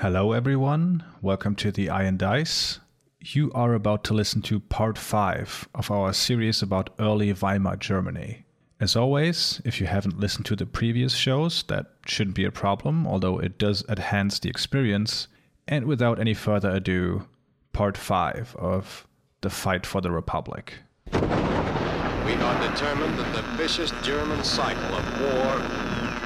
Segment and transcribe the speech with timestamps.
[0.00, 1.02] Hello, everyone.
[1.22, 2.78] Welcome to the Iron Dice.
[3.20, 8.44] You are about to listen to part 5 of our series about early Weimar Germany.
[8.78, 13.08] As always, if you haven't listened to the previous shows, that shouldn't be a problem,
[13.08, 15.26] although it does enhance the experience.
[15.66, 17.26] And without any further ado,
[17.72, 19.04] part 5 of
[19.40, 20.74] The Fight for the Republic.
[21.12, 25.58] We are determined that the vicious German cycle of war,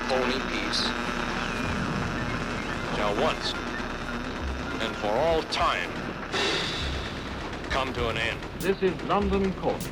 [0.09, 0.91] phony peace,
[3.03, 3.53] shall once
[4.81, 5.91] and for all time
[7.69, 8.39] come to an end.
[8.61, 9.89] This is London Court.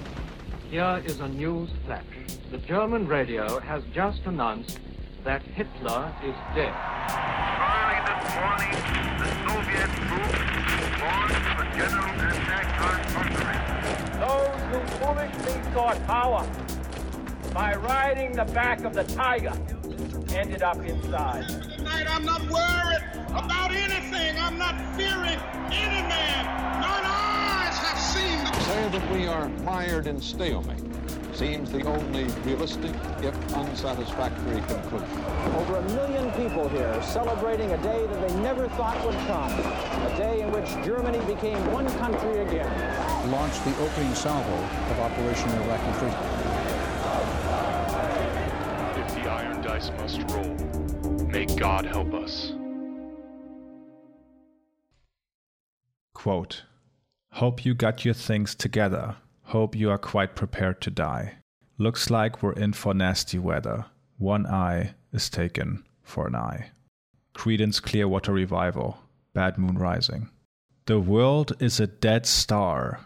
[0.70, 2.04] Here is a news flash.
[2.52, 4.78] The German radio has just announced
[5.24, 6.72] that Hitler is dead.
[7.74, 8.74] Early this morning,
[9.18, 10.38] the Soviet troops
[11.02, 13.58] launched the general attack on Hungary.
[14.22, 16.48] Those who foolishly sought power
[17.52, 19.54] by riding the back of the tiger
[20.32, 21.48] ended up inside.
[21.48, 24.38] Tonight I'm not worried about anything.
[24.38, 25.38] I'm not fearing
[25.72, 26.44] any man.
[26.80, 30.80] None eyes have seen the say that we are mired in stalemate
[31.40, 35.24] seems the only realistic, if unsatisfactory, conclusion.
[35.56, 39.50] Over a million people here celebrating a day that they never thought would come.
[39.50, 42.68] A day in which Germany became one country again.
[43.30, 44.54] Launched the opening salvo
[44.90, 46.39] of Operation Iraqi Freedom.
[49.80, 50.54] Dice must roll,
[51.28, 52.52] may God help us.
[56.12, 56.64] Quote
[57.32, 59.16] Hope you got your things together.
[59.44, 61.36] Hope you are quite prepared to die.
[61.78, 63.86] Looks like we're in for nasty weather.
[64.18, 66.72] One eye is taken for an eye.
[67.34, 68.98] Creedence Clearwater Revival.
[69.32, 70.28] Bad Moon Rising.
[70.84, 73.00] The world is a dead star.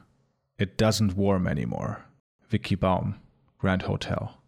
[0.59, 2.05] It doesn't warm anymore.
[2.49, 3.21] Vicky Baum,
[3.59, 4.41] Grand Hotel.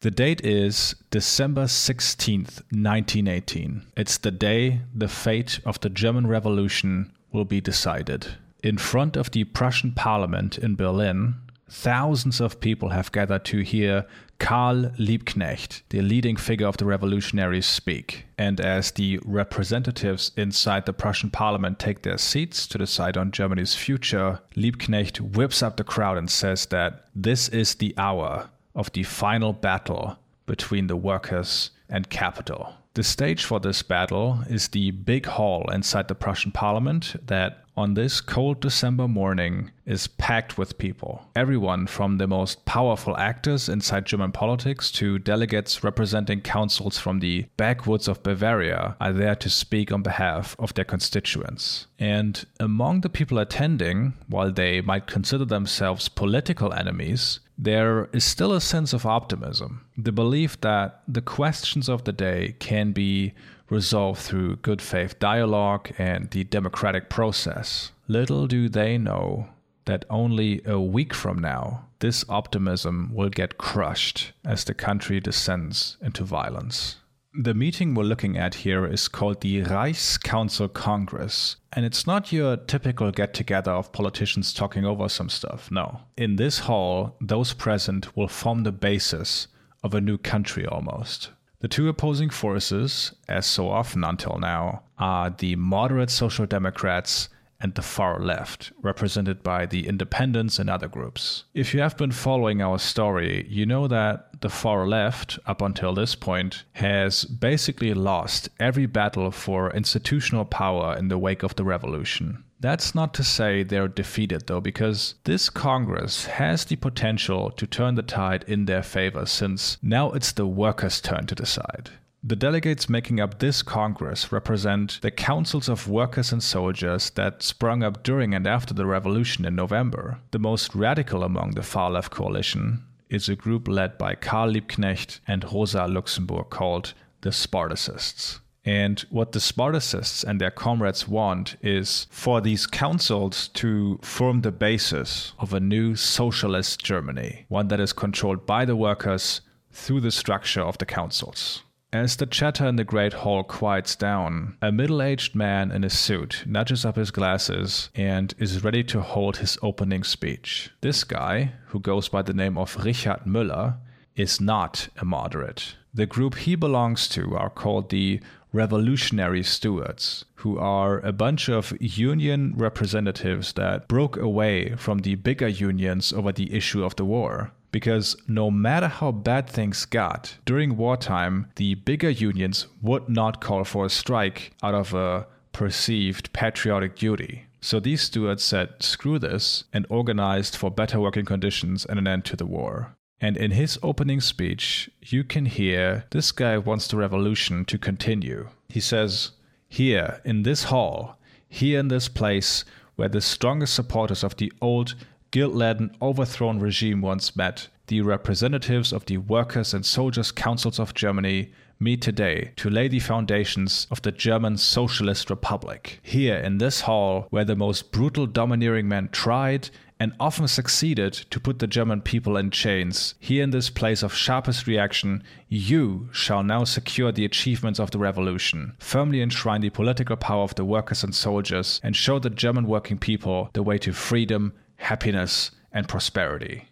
[0.00, 3.86] The date is December 16th, 1918.
[3.96, 8.36] It's the day the fate of the German Revolution will be decided.
[8.62, 11.36] In front of the Prussian parliament in Berlin,
[11.70, 14.04] thousands of people have gathered to hear
[14.38, 18.26] Karl Liebknecht, the leading figure of the revolutionaries, speak.
[18.36, 23.74] And as the representatives inside the Prussian parliament take their seats to decide on Germany's
[23.74, 29.02] future, Liebknecht whips up the crowd and says that this is the hour of the
[29.02, 32.74] final battle between the workers and capital.
[32.94, 37.92] The stage for this battle is the big hall inside the Prussian parliament that on
[37.92, 41.26] this cold December morning is packed with people.
[41.36, 47.46] Everyone from the most powerful actors inside German politics to delegates representing councils from the
[47.58, 51.86] backwoods of Bavaria are there to speak on behalf of their constituents.
[51.98, 58.52] And among the people attending, while they might consider themselves political enemies, there is still
[58.52, 59.86] a sense of optimism.
[59.96, 63.34] The belief that the questions of the day can be
[63.70, 67.92] resolved through good faith dialogue and the democratic process.
[68.08, 69.48] Little do they know
[69.86, 75.96] that only a week from now, this optimism will get crushed as the country descends
[76.00, 76.96] into violence.
[77.38, 82.56] The meeting we're looking at here is called the Reichscouncil Congress, and it's not your
[82.56, 85.70] typical get together of politicians talking over some stuff.
[85.70, 86.00] No.
[86.16, 89.48] In this hall, those present will form the basis
[89.82, 91.28] of a new country almost.
[91.58, 97.28] The two opposing forces, as so often until now, are the moderate Social Democrats
[97.60, 101.44] and the far left, represented by the independents and other groups.
[101.54, 105.94] If you have been following our story, you know that the far left, up until
[105.94, 111.64] this point, has basically lost every battle for institutional power in the wake of the
[111.64, 112.44] revolution.
[112.58, 117.96] That's not to say they're defeated, though, because this Congress has the potential to turn
[117.96, 121.90] the tide in their favor, since now it's the workers' turn to decide.
[122.24, 127.82] The delegates making up this Congress represent the councils of workers and soldiers that sprung
[127.82, 130.18] up during and after the revolution in November.
[130.32, 135.20] The most radical among the far left coalition is a group led by Karl Liebknecht
[135.28, 138.40] and Rosa Luxemburg called the Spartacists.
[138.64, 144.50] And what the Spartacists and their comrades want is for these councils to form the
[144.50, 150.10] basis of a new socialist Germany, one that is controlled by the workers through the
[150.10, 151.62] structure of the councils.
[151.92, 155.90] As the chatter in the great hall quiets down, a middle aged man in a
[155.90, 160.70] suit nudges up his glasses and is ready to hold his opening speech.
[160.80, 163.76] This guy, who goes by the name of Richard Müller,
[164.16, 165.76] is not a moderate.
[165.94, 168.20] The group he belongs to are called the
[168.52, 175.48] Revolutionary Stewards, who are a bunch of union representatives that broke away from the bigger
[175.48, 180.78] unions over the issue of the war because no matter how bad things got, during
[180.78, 186.96] wartime, the bigger unions would not call for a strike out of a perceived patriotic
[186.96, 187.44] duty.
[187.60, 192.24] So these stewards said, screw this, and organized for better working conditions and an end
[192.24, 192.96] to the war.
[193.20, 198.48] And in his opening speech, you can hear this guy wants the revolution to continue.
[198.70, 199.32] He says,
[199.68, 202.64] Here, in this hall, here in this place,
[202.94, 204.94] where the strongest supporters of the old
[205.36, 210.94] guilt laden, overthrown regime once met, the representatives of the workers' and soldiers' councils of
[210.94, 216.00] Germany meet today to lay the foundations of the German Socialist Republic.
[216.02, 219.68] Here in this hall, where the most brutal domineering men tried
[220.00, 223.14] and often succeeded to put the German people in chains.
[223.20, 227.98] Here in this place of sharpest reaction, you shall now secure the achievements of the
[227.98, 232.66] revolution, firmly enshrine the political power of the workers and soldiers, and show the German
[232.66, 236.68] working people the way to freedom, happiness, and prosperity.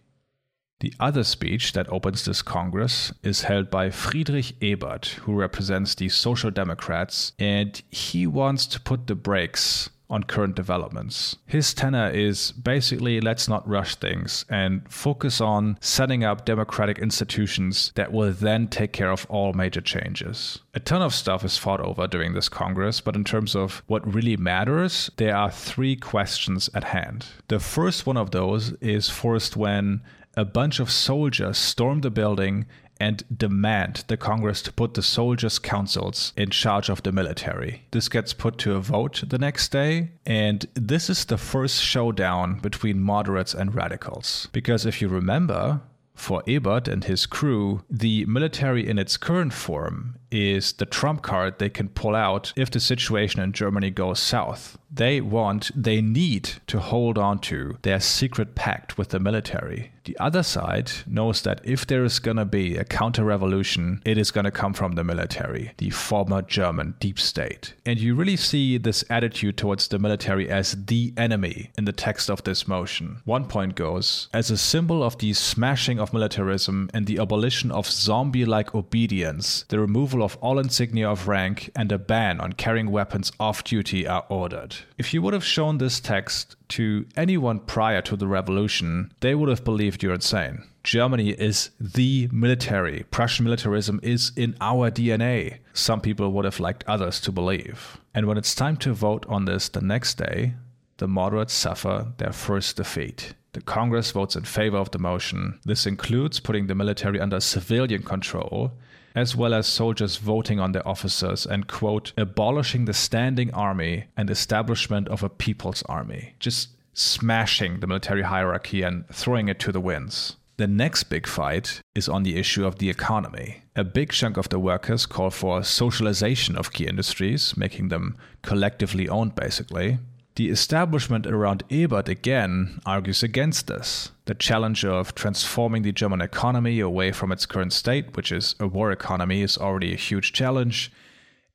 [0.80, 6.08] The other speech that opens this Congress is held by Friedrich Ebert, who represents the
[6.08, 11.36] Social Democrats, and he wants to put the brakes on current developments.
[11.44, 17.90] His tenor is basically let's not rush things and focus on setting up democratic institutions
[17.96, 20.60] that will then take care of all major changes.
[20.72, 24.14] A ton of stuff is fought over during this Congress, but in terms of what
[24.14, 27.26] really matters, there are three questions at hand.
[27.48, 30.00] The first one of those is first when
[30.36, 32.66] a bunch of soldiers storm the building
[33.00, 37.82] and demand the Congress to put the soldiers' councils in charge of the military.
[37.90, 42.58] This gets put to a vote the next day, and this is the first showdown
[42.60, 44.48] between moderates and radicals.
[44.52, 45.80] Because if you remember,
[46.14, 51.58] for Ebert and his crew, the military in its current form is the trump card
[51.58, 54.78] they can pull out if the situation in Germany goes south.
[54.92, 59.90] They want, they need to hold on to their secret pact with the military.
[60.04, 64.18] The other side knows that if there is going to be a counter revolution, it
[64.18, 67.72] is going to come from the military, the former German deep state.
[67.86, 72.28] And you really see this attitude towards the military as the enemy in the text
[72.28, 73.22] of this motion.
[73.24, 77.86] One point goes as a symbol of the smashing of militarism and the abolition of
[77.86, 82.90] zombie like obedience, the removal of all insignia of rank and a ban on carrying
[82.90, 84.76] weapons off duty are ordered.
[84.98, 89.48] If you would have shown this text to anyone prior to the revolution, they would
[89.48, 90.64] have believed you're insane.
[90.82, 93.04] Germany is the military.
[93.10, 95.58] Prussian militarism is in our DNA.
[95.72, 97.98] Some people would have liked others to believe.
[98.14, 100.54] And when it's time to vote on this the next day,
[100.98, 103.34] the moderates suffer their first defeat.
[103.54, 105.60] The Congress votes in favor of the motion.
[105.64, 108.72] This includes putting the military under civilian control
[109.14, 114.28] as well as soldiers voting on their officers and, quote, abolishing the standing army and
[114.28, 116.34] establishment of a people's army.
[116.38, 120.36] Just smashing the military hierarchy and throwing it to the winds.
[120.56, 123.62] The next big fight is on the issue of the economy.
[123.74, 129.08] A big chunk of the workers call for socialization of key industries, making them collectively
[129.08, 129.98] owned basically.
[130.36, 134.10] The establishment around Ebert again argues against this.
[134.24, 138.66] The challenge of transforming the German economy away from its current state, which is a
[138.66, 140.90] war economy, is already a huge challenge.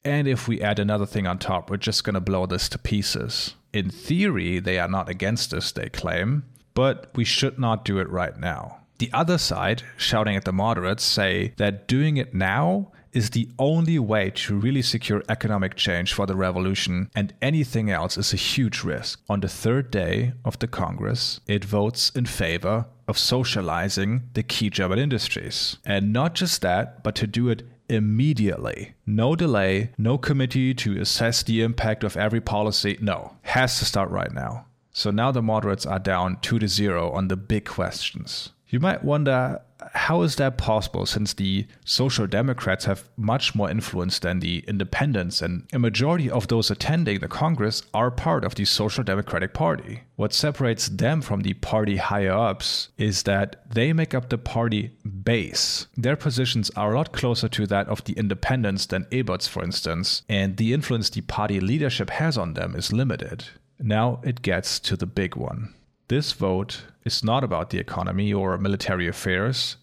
[0.05, 2.79] And if we add another thing on top, we're just going to blow this to
[2.79, 3.55] pieces.
[3.73, 8.09] In theory, they are not against this, they claim, but we should not do it
[8.09, 8.79] right now.
[8.99, 13.99] The other side, shouting at the moderates, say that doing it now is the only
[13.99, 18.83] way to really secure economic change for the revolution, and anything else is a huge
[18.83, 19.21] risk.
[19.29, 24.69] On the third day of the Congress, it votes in favor of socializing the key
[24.69, 25.77] German industries.
[25.85, 28.93] And not just that, but to do it immediately.
[29.05, 32.97] No delay, no committee to assess the impact of every policy.
[33.01, 34.65] No, has to start right now.
[34.91, 38.51] So now the moderates are down 2 to 0 on the big questions.
[38.69, 39.61] You might wonder
[39.93, 45.41] how is that possible since the Social Democrats have much more influence than the independents,
[45.41, 50.01] and a majority of those attending the Congress are part of the Social Democratic Party?
[50.17, 54.91] What separates them from the party higher ups is that they make up the party
[55.23, 55.87] base.
[55.97, 60.21] Their positions are a lot closer to that of the independents than Ebert's, for instance,
[60.29, 63.45] and the influence the party leadership has on them is limited.
[63.79, 65.73] Now it gets to the big one.
[66.09, 69.77] This vote is not about the economy or military affairs,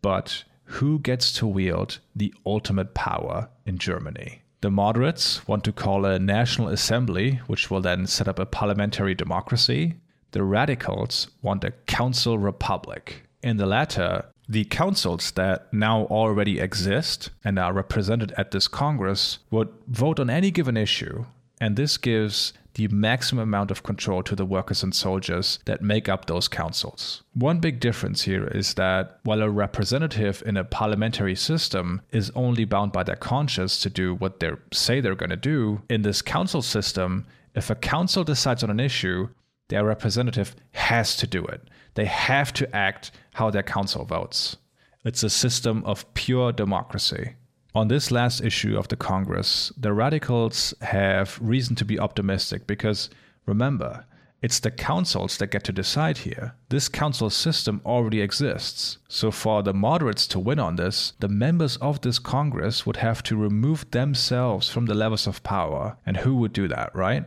[0.00, 0.44] but
[0.78, 4.42] who gets to wield the ultimate power in Germany.
[4.60, 9.16] The moderates want to call a national assembly, which will then set up a parliamentary
[9.16, 9.96] democracy.
[10.30, 13.24] The radicals want a council republic.
[13.42, 19.40] In the latter, the councils that now already exist and are represented at this Congress
[19.50, 21.24] would vote on any given issue
[21.60, 26.10] And this gives the maximum amount of control to the workers and soldiers that make
[26.10, 27.22] up those councils.
[27.32, 32.66] One big difference here is that while a representative in a parliamentary system is only
[32.66, 36.20] bound by their conscience to do what they say they're going to do, in this
[36.20, 39.28] council system, if a council decides on an issue,
[39.68, 41.62] their representative has to do it.
[41.94, 44.58] They have to act how their council votes.
[45.02, 47.36] It's a system of pure democracy.
[47.76, 53.10] On this last issue of the Congress, the radicals have reason to be optimistic because
[53.44, 54.06] remember,
[54.40, 56.54] it's the councils that get to decide here.
[56.70, 58.96] This council system already exists.
[59.08, 63.22] So, for the moderates to win on this, the members of this Congress would have
[63.24, 65.98] to remove themselves from the levels of power.
[66.06, 67.26] And who would do that, right?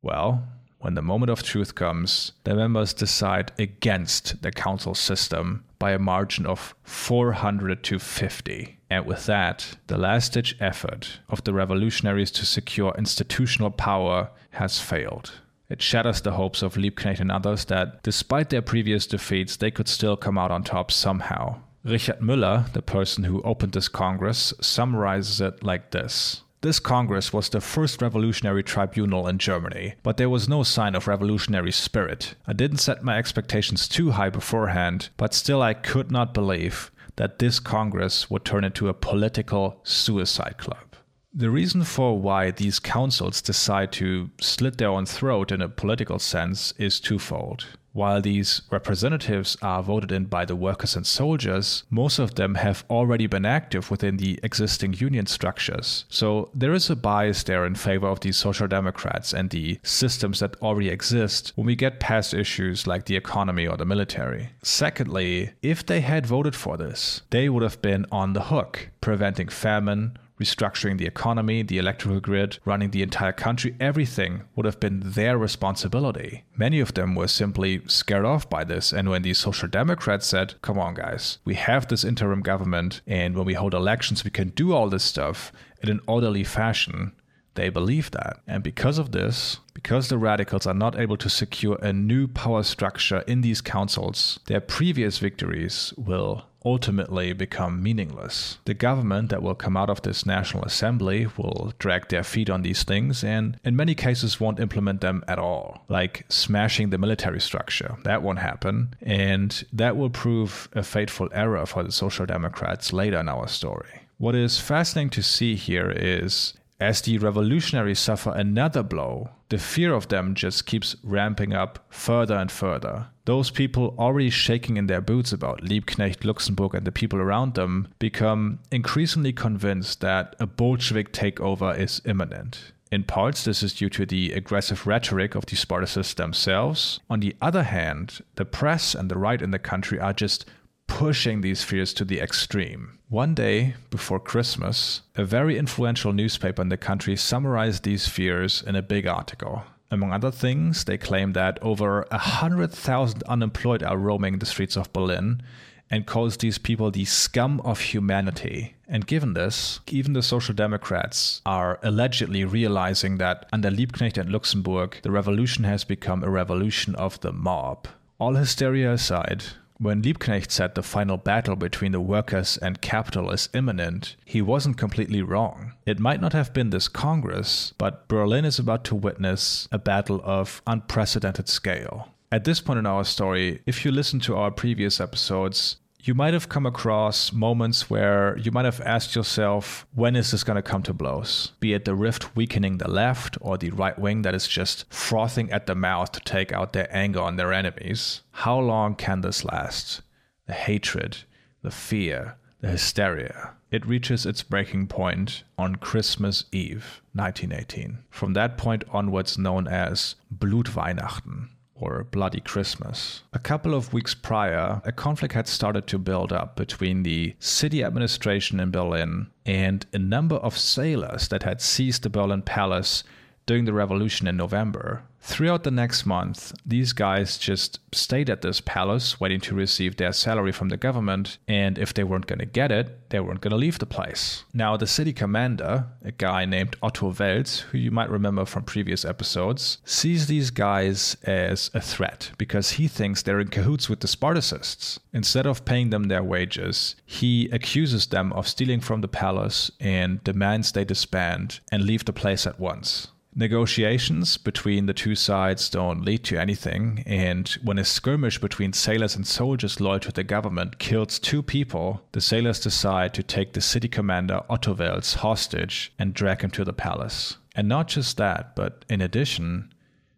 [0.00, 5.92] Well, when the moment of truth comes, the members decide against the council system by
[5.92, 8.78] a margin of 400 to 50.
[8.92, 14.80] And with that, the last ditch effort of the revolutionaries to secure institutional power has
[14.80, 15.40] failed.
[15.70, 19.88] It shatters the hopes of Liebknecht and others that, despite their previous defeats, they could
[19.88, 21.62] still come out on top somehow.
[21.82, 27.48] Richard Müller, the person who opened this Congress, summarizes it like this this Congress was
[27.48, 32.36] the first revolutionary tribunal in Germany, but there was no sign of revolutionary spirit.
[32.46, 36.92] I didn't set my expectations too high beforehand, but still I could not believe
[37.22, 40.96] that this Congress would turn into a political suicide club.
[41.32, 46.18] The reason for why these councils decide to slit their own throat in a political
[46.18, 47.66] sense is twofold.
[47.92, 52.84] While these representatives are voted in by the workers and soldiers, most of them have
[52.88, 56.06] already been active within the existing union structures.
[56.08, 60.40] So there is a bias there in favor of the social democrats and the systems
[60.40, 64.50] that already exist when we get past issues like the economy or the military.
[64.62, 69.48] Secondly, if they had voted for this, they would have been on the hook, preventing
[69.48, 75.00] famine, restructuring the economy, the electrical grid, running the entire country, everything would have been
[75.04, 76.44] their responsibility.
[76.56, 78.92] Many of them were simply scared off by this.
[78.92, 83.36] And when the Social Democrats said, come on, guys, we have this interim government, and
[83.36, 87.12] when we hold elections, we can do all this stuff in an orderly fashion,
[87.54, 88.38] they believe that.
[88.46, 92.62] And because of this, because the radicals are not able to secure a new power
[92.62, 98.58] structure in these councils, their previous victories will ultimately become meaningless.
[98.64, 102.62] The government that will come out of this National Assembly will drag their feet on
[102.62, 107.40] these things and, in many cases, won't implement them at all, like smashing the military
[107.40, 107.96] structure.
[108.04, 113.18] That won't happen, and that will prove a fateful error for the Social Democrats later
[113.18, 114.02] in our story.
[114.18, 119.94] What is fascinating to see here is as the revolutionaries suffer another blow, the fear
[119.94, 123.06] of them just keeps ramping up further and further.
[123.24, 127.88] Those people already shaking in their boots about Liebknecht, Luxemburg, and the people around them
[127.98, 132.72] become increasingly convinced that a Bolshevik takeover is imminent.
[132.90, 137.00] In parts, this is due to the aggressive rhetoric of the Spartacists themselves.
[137.08, 140.44] On the other hand, the press and the right in the country are just
[140.88, 142.98] pushing these fears to the extreme.
[143.08, 148.76] One day before Christmas, a very influential newspaper in the country summarized these fears in
[148.76, 149.62] a big article.
[149.92, 155.42] Among other things, they claim that over 100,000 unemployed are roaming the streets of Berlin
[155.90, 158.74] and calls these people the scum of humanity.
[158.88, 164.98] And given this, even the Social Democrats are allegedly realizing that under Liebknecht and Luxemburg,
[165.02, 167.86] the revolution has become a revolution of the mob.
[168.18, 169.44] All hysteria aside,
[169.82, 174.78] when Liebknecht said the final battle between the workers and capital is imminent, he wasn't
[174.78, 175.72] completely wrong.
[175.84, 180.20] It might not have been this Congress, but Berlin is about to witness a battle
[180.24, 182.08] of unprecedented scale.
[182.30, 186.34] At this point in our story, if you listen to our previous episodes, you might
[186.34, 190.62] have come across moments where you might have asked yourself, when is this going to
[190.62, 191.52] come to blows?
[191.60, 195.52] Be it the rift weakening the left or the right wing that is just frothing
[195.52, 198.22] at the mouth to take out their anger on their enemies.
[198.32, 200.02] How long can this last?
[200.46, 201.18] The hatred,
[201.62, 203.52] the fear, the hysteria.
[203.70, 207.98] It reaches its breaking point on Christmas Eve, 1918.
[208.10, 211.50] From that point onwards, known as Blutweihnachten
[211.82, 213.22] or Bloody Christmas.
[213.32, 217.82] A couple of weeks prior, a conflict had started to build up between the city
[217.82, 223.02] administration in Berlin and a number of sailors that had seized the Berlin Palace
[223.46, 225.04] during the revolution in November.
[225.24, 230.12] Throughout the next month, these guys just stayed at this palace waiting to receive their
[230.12, 233.52] salary from the government, and if they weren't going to get it, they weren't going
[233.52, 234.42] to leave the place.
[234.52, 239.04] Now, the city commander, a guy named Otto Wels, who you might remember from previous
[239.04, 244.08] episodes, sees these guys as a threat because he thinks they're in cahoots with the
[244.08, 244.98] Spartacists.
[245.12, 250.24] Instead of paying them their wages, he accuses them of stealing from the palace and
[250.24, 253.06] demands they disband and leave the place at once.
[253.34, 259.16] Negotiations between the two sides don't lead to anything, and when a skirmish between sailors
[259.16, 263.62] and soldiers loyal to the government kills two people, the sailors decide to take the
[263.62, 267.38] city commander Otto hostage and drag him to the palace.
[267.54, 269.72] And not just that, but in addition,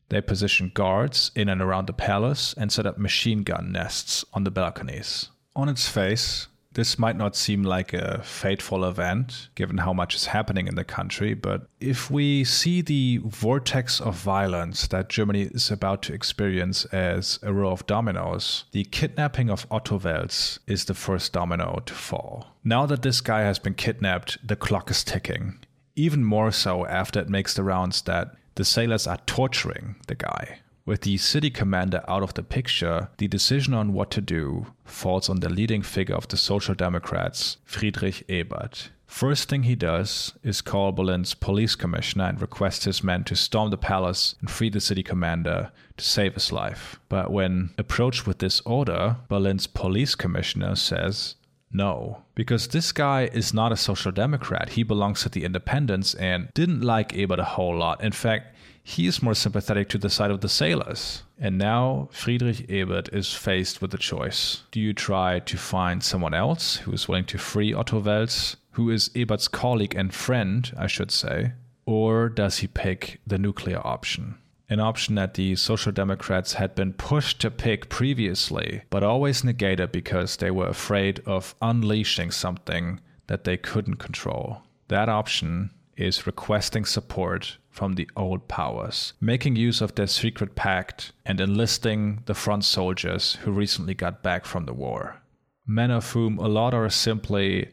[0.08, 4.42] they position guards in and around the palace and set up machine gun nests on
[4.42, 5.30] the balconies.
[5.54, 10.26] On its face, this might not seem like a fateful event, given how much is
[10.26, 15.70] happening in the country, but if we see the vortex of violence that Germany is
[15.70, 20.94] about to experience as a row of dominoes, the kidnapping of Otto Wels is the
[20.94, 22.46] first domino to fall.
[22.64, 25.58] Now that this guy has been kidnapped, the clock is ticking.
[25.96, 30.60] Even more so after it makes the rounds that the sailors are torturing the guy.
[30.86, 35.30] With the city commander out of the picture, the decision on what to do falls
[35.30, 38.90] on the leading figure of the Social Democrats, Friedrich Ebert.
[39.06, 43.70] First thing he does is call Berlin's police commissioner and request his men to storm
[43.70, 47.00] the palace and free the city commander to save his life.
[47.08, 51.36] But when approached with this order, Berlin's police commissioner says,
[51.72, 54.70] no, because this guy is not a social democrat.
[54.70, 58.04] He belongs to the independents and didn't like Ebert a whole lot.
[58.04, 58.53] In fact,
[58.86, 61.22] he is more sympathetic to the side of the sailors.
[61.40, 64.62] And now Friedrich Ebert is faced with a choice.
[64.70, 68.90] Do you try to find someone else who is willing to free Otto Wels, who
[68.90, 71.52] is Ebert's colleague and friend, I should say?
[71.86, 74.36] Or does he pick the nuclear option?
[74.68, 79.92] An option that the Social Democrats had been pushed to pick previously, but always negated
[79.92, 84.62] because they were afraid of unleashing something that they couldn't control.
[84.88, 91.12] That option is requesting support from the old powers, making use of their secret pact
[91.24, 95.20] and enlisting the front soldiers who recently got back from the war.
[95.66, 97.70] Men of whom a lot are simply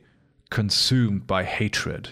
[0.49, 2.09] consumed by hatred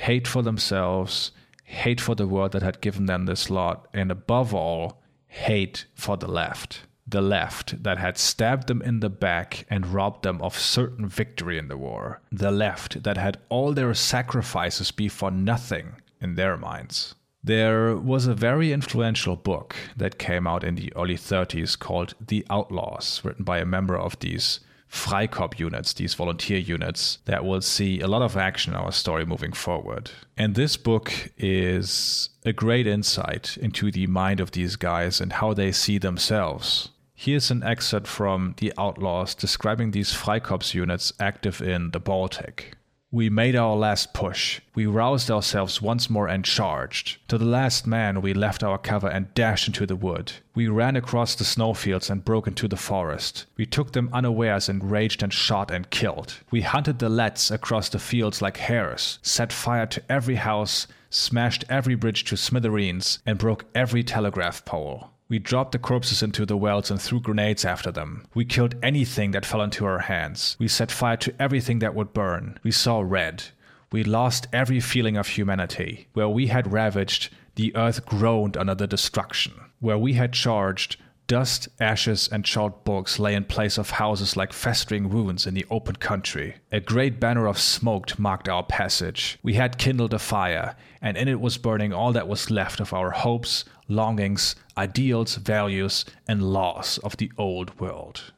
[0.00, 1.30] hate for themselves,
[1.64, 6.16] hate for the world that had given them this lot, and above all, hate for
[6.16, 6.80] the left.
[7.10, 11.58] The left that had stabbed them in the back and robbed them of certain victory
[11.58, 12.20] in the war.
[12.30, 17.16] The left that had all their sacrifices be for nothing in their minds.
[17.42, 22.46] There was a very influential book that came out in the early 30s called The
[22.48, 28.00] Outlaws, written by a member of these Freikorps units, these volunteer units, that will see
[28.00, 30.10] a lot of action in our story moving forward.
[30.36, 35.54] And this book is a great insight into the mind of these guys and how
[35.54, 36.90] they see themselves.
[37.22, 42.78] Here's an excerpt from The Outlaws describing these Freikorps units active in the Baltic.
[43.10, 44.62] We made our last push.
[44.74, 47.18] We roused ourselves once more and charged.
[47.28, 50.32] To the last man, we left our cover and dashed into the wood.
[50.54, 53.44] We ran across the snowfields and broke into the forest.
[53.58, 56.38] We took them unawares and raged and shot and killed.
[56.50, 61.66] We hunted the lads across the fields like hares, set fire to every house, smashed
[61.68, 65.09] every bridge to smithereens, and broke every telegraph pole.
[65.30, 68.26] We dropped the corpses into the wells and threw grenades after them.
[68.34, 70.56] We killed anything that fell into our hands.
[70.58, 72.58] We set fire to everything that would burn.
[72.64, 73.44] We saw red.
[73.92, 76.08] We lost every feeling of humanity.
[76.14, 79.52] Where we had ravaged, the earth groaned under the destruction.
[79.78, 80.96] Where we had charged,
[81.28, 85.66] dust, ashes, and charred bogs lay in place of houses like festering ruins in the
[85.70, 86.56] open country.
[86.72, 89.38] A great banner of smoke marked our passage.
[89.40, 92.92] We had kindled a fire, and in it was burning all that was left of
[92.92, 98.32] our hopes, longings, ideals, values, and laws of the old world.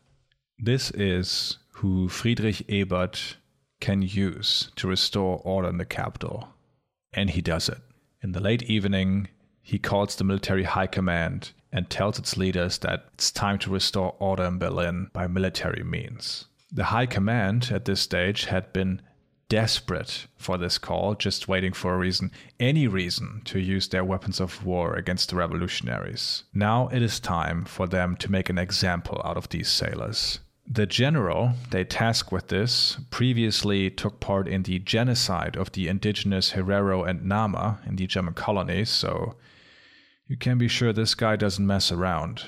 [0.59, 3.37] This is who Friedrich Ebert
[3.81, 6.49] can use to restore order in the capital.
[7.13, 7.81] And he does it.
[8.23, 9.29] In the late evening,
[9.61, 14.15] he calls the military high command and tells its leaders that it's time to restore
[14.19, 16.47] order in Berlin by military means.
[16.71, 19.03] The high command at this stage had been
[19.53, 24.41] desperate for this call, just waiting for a reason, any reason, to use their weapons
[24.41, 26.45] of war against the revolutionaries.
[26.55, 30.39] Now it is time for them to make an example out of these sailors.
[30.67, 36.53] The general they tasked with this previously took part in the genocide of the indigenous
[36.53, 39.35] Herero and Nama in the German colonies, so
[40.29, 42.45] you can be sure this guy doesn't mess around.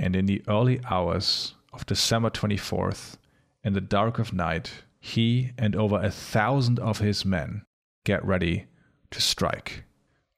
[0.00, 3.18] And in the early hours of December 24th,
[3.62, 7.62] in the dark of night, he and over a thousand of his men
[8.04, 8.66] get ready
[9.10, 9.84] to strike.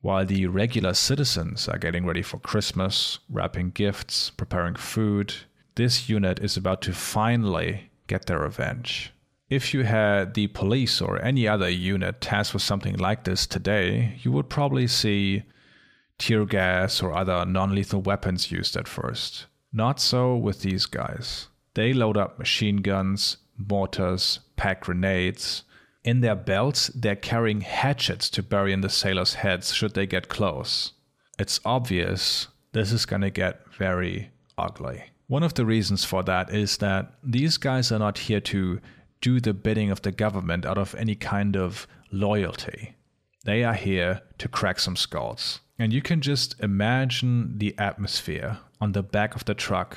[0.00, 5.34] While the regular citizens are getting ready for Christmas, wrapping gifts, preparing food,
[5.74, 9.12] this unit is about to finally get their revenge.
[9.48, 14.18] If you had the police or any other unit tasked with something like this today,
[14.22, 15.42] you would probably see
[16.18, 19.46] tear gas or other non lethal weapons used at first.
[19.72, 21.48] Not so with these guys.
[21.74, 25.62] They load up machine guns, mortars, pack grenades,
[26.04, 30.28] In their belts, they're carrying hatchets to bury in the sailors' heads should they get
[30.28, 30.92] close.
[31.38, 35.04] It's obvious this is going to get very ugly.
[35.28, 38.80] One of the reasons for that is that these guys are not here to
[39.20, 42.96] do the bidding of the government out of any kind of loyalty.
[43.44, 45.60] They are here to crack some skulls.
[45.78, 49.96] And you can just imagine the atmosphere on the back of the truck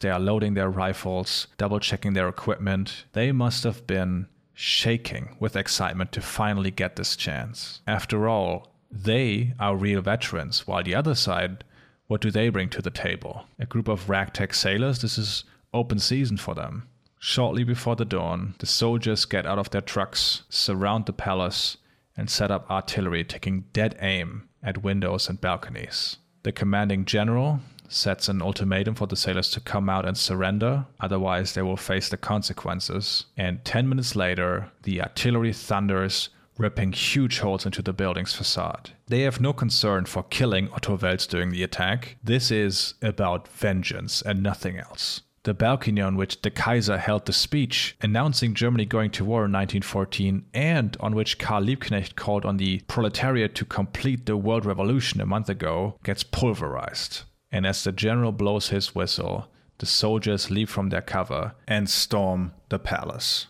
[0.00, 3.04] they are loading their rifles, double checking their equipment.
[3.12, 7.80] They must have been shaking with excitement to finally get this chance.
[7.86, 11.64] After all, they are real veterans, while the other side,
[12.06, 13.46] what do they bring to the table?
[13.58, 15.00] A group of ragtag sailors?
[15.00, 16.88] This is open season for them.
[17.18, 21.78] Shortly before the dawn, the soldiers get out of their trucks, surround the palace,
[22.16, 26.18] and set up artillery, taking dead aim at windows and balconies.
[26.42, 31.52] The commanding general sets an ultimatum for the sailors to come out and surrender, otherwise,
[31.52, 33.26] they will face the consequences.
[33.36, 38.92] And 10 minutes later, the artillery thunders, ripping huge holes into the building's facade.
[39.08, 42.16] They have no concern for killing Otto Wels during the attack.
[42.22, 45.22] This is about vengeance and nothing else.
[45.42, 49.52] The balcony on which the Kaiser held the speech announcing Germany going to war in
[49.52, 55.20] 1914 and on which Karl Liebknecht called on the proletariat to complete the world revolution
[55.20, 59.46] a month ago gets pulverized and as the general blows his whistle,
[59.78, 63.46] the soldiers leap from their cover and storm the palace.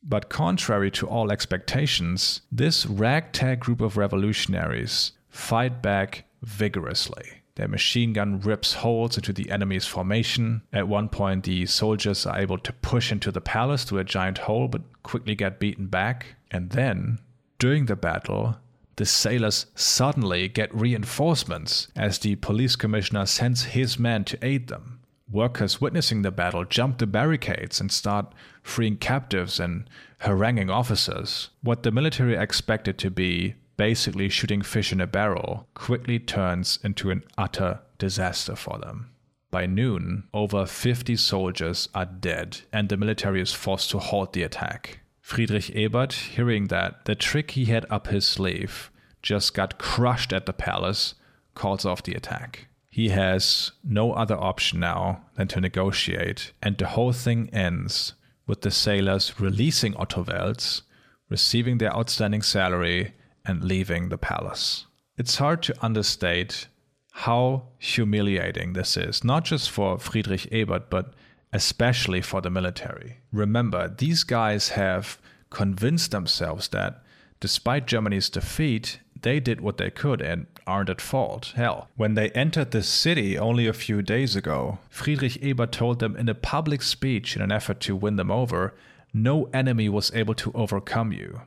[0.00, 7.42] But contrary to all expectations, this ragtag group of revolutionaries fight back vigorously.
[7.56, 10.62] Their machine gun rips holes into the enemy's formation.
[10.72, 14.38] At one point, the soldiers are able to push into the palace through a giant
[14.38, 16.36] hole but quickly get beaten back.
[16.52, 17.18] And then,
[17.58, 18.56] during the battle,
[18.98, 24.98] the sailors suddenly get reinforcements as the police commissioner sends his men to aid them.
[25.30, 31.50] Workers witnessing the battle jump the barricades and start freeing captives and haranguing officers.
[31.62, 37.12] What the military expected to be basically shooting fish in a barrel quickly turns into
[37.12, 39.10] an utter disaster for them.
[39.52, 44.42] By noon, over 50 soldiers are dead, and the military is forced to halt the
[44.42, 45.00] attack.
[45.28, 50.46] Friedrich Ebert, hearing that the trick he had up his sleeve just got crushed at
[50.46, 51.16] the palace,
[51.54, 52.68] calls off the attack.
[52.88, 58.14] He has no other option now than to negotiate, and the whole thing ends
[58.46, 60.80] with the sailors releasing Otto Wels,
[61.28, 63.12] receiving their outstanding salary,
[63.44, 64.86] and leaving the palace.
[65.18, 66.68] It's hard to understate
[67.12, 71.12] how humiliating this is, not just for Friedrich Ebert, but
[71.52, 73.18] especially for the military.
[73.32, 75.18] Remember, these guys have
[75.50, 77.02] convinced themselves that
[77.40, 81.52] despite Germany's defeat, they did what they could and aren't at fault.
[81.56, 86.16] Hell, when they entered the city only a few days ago, Friedrich Ebert told them
[86.16, 88.74] in a public speech in an effort to win them over
[89.12, 91.40] no enemy was able to overcome you.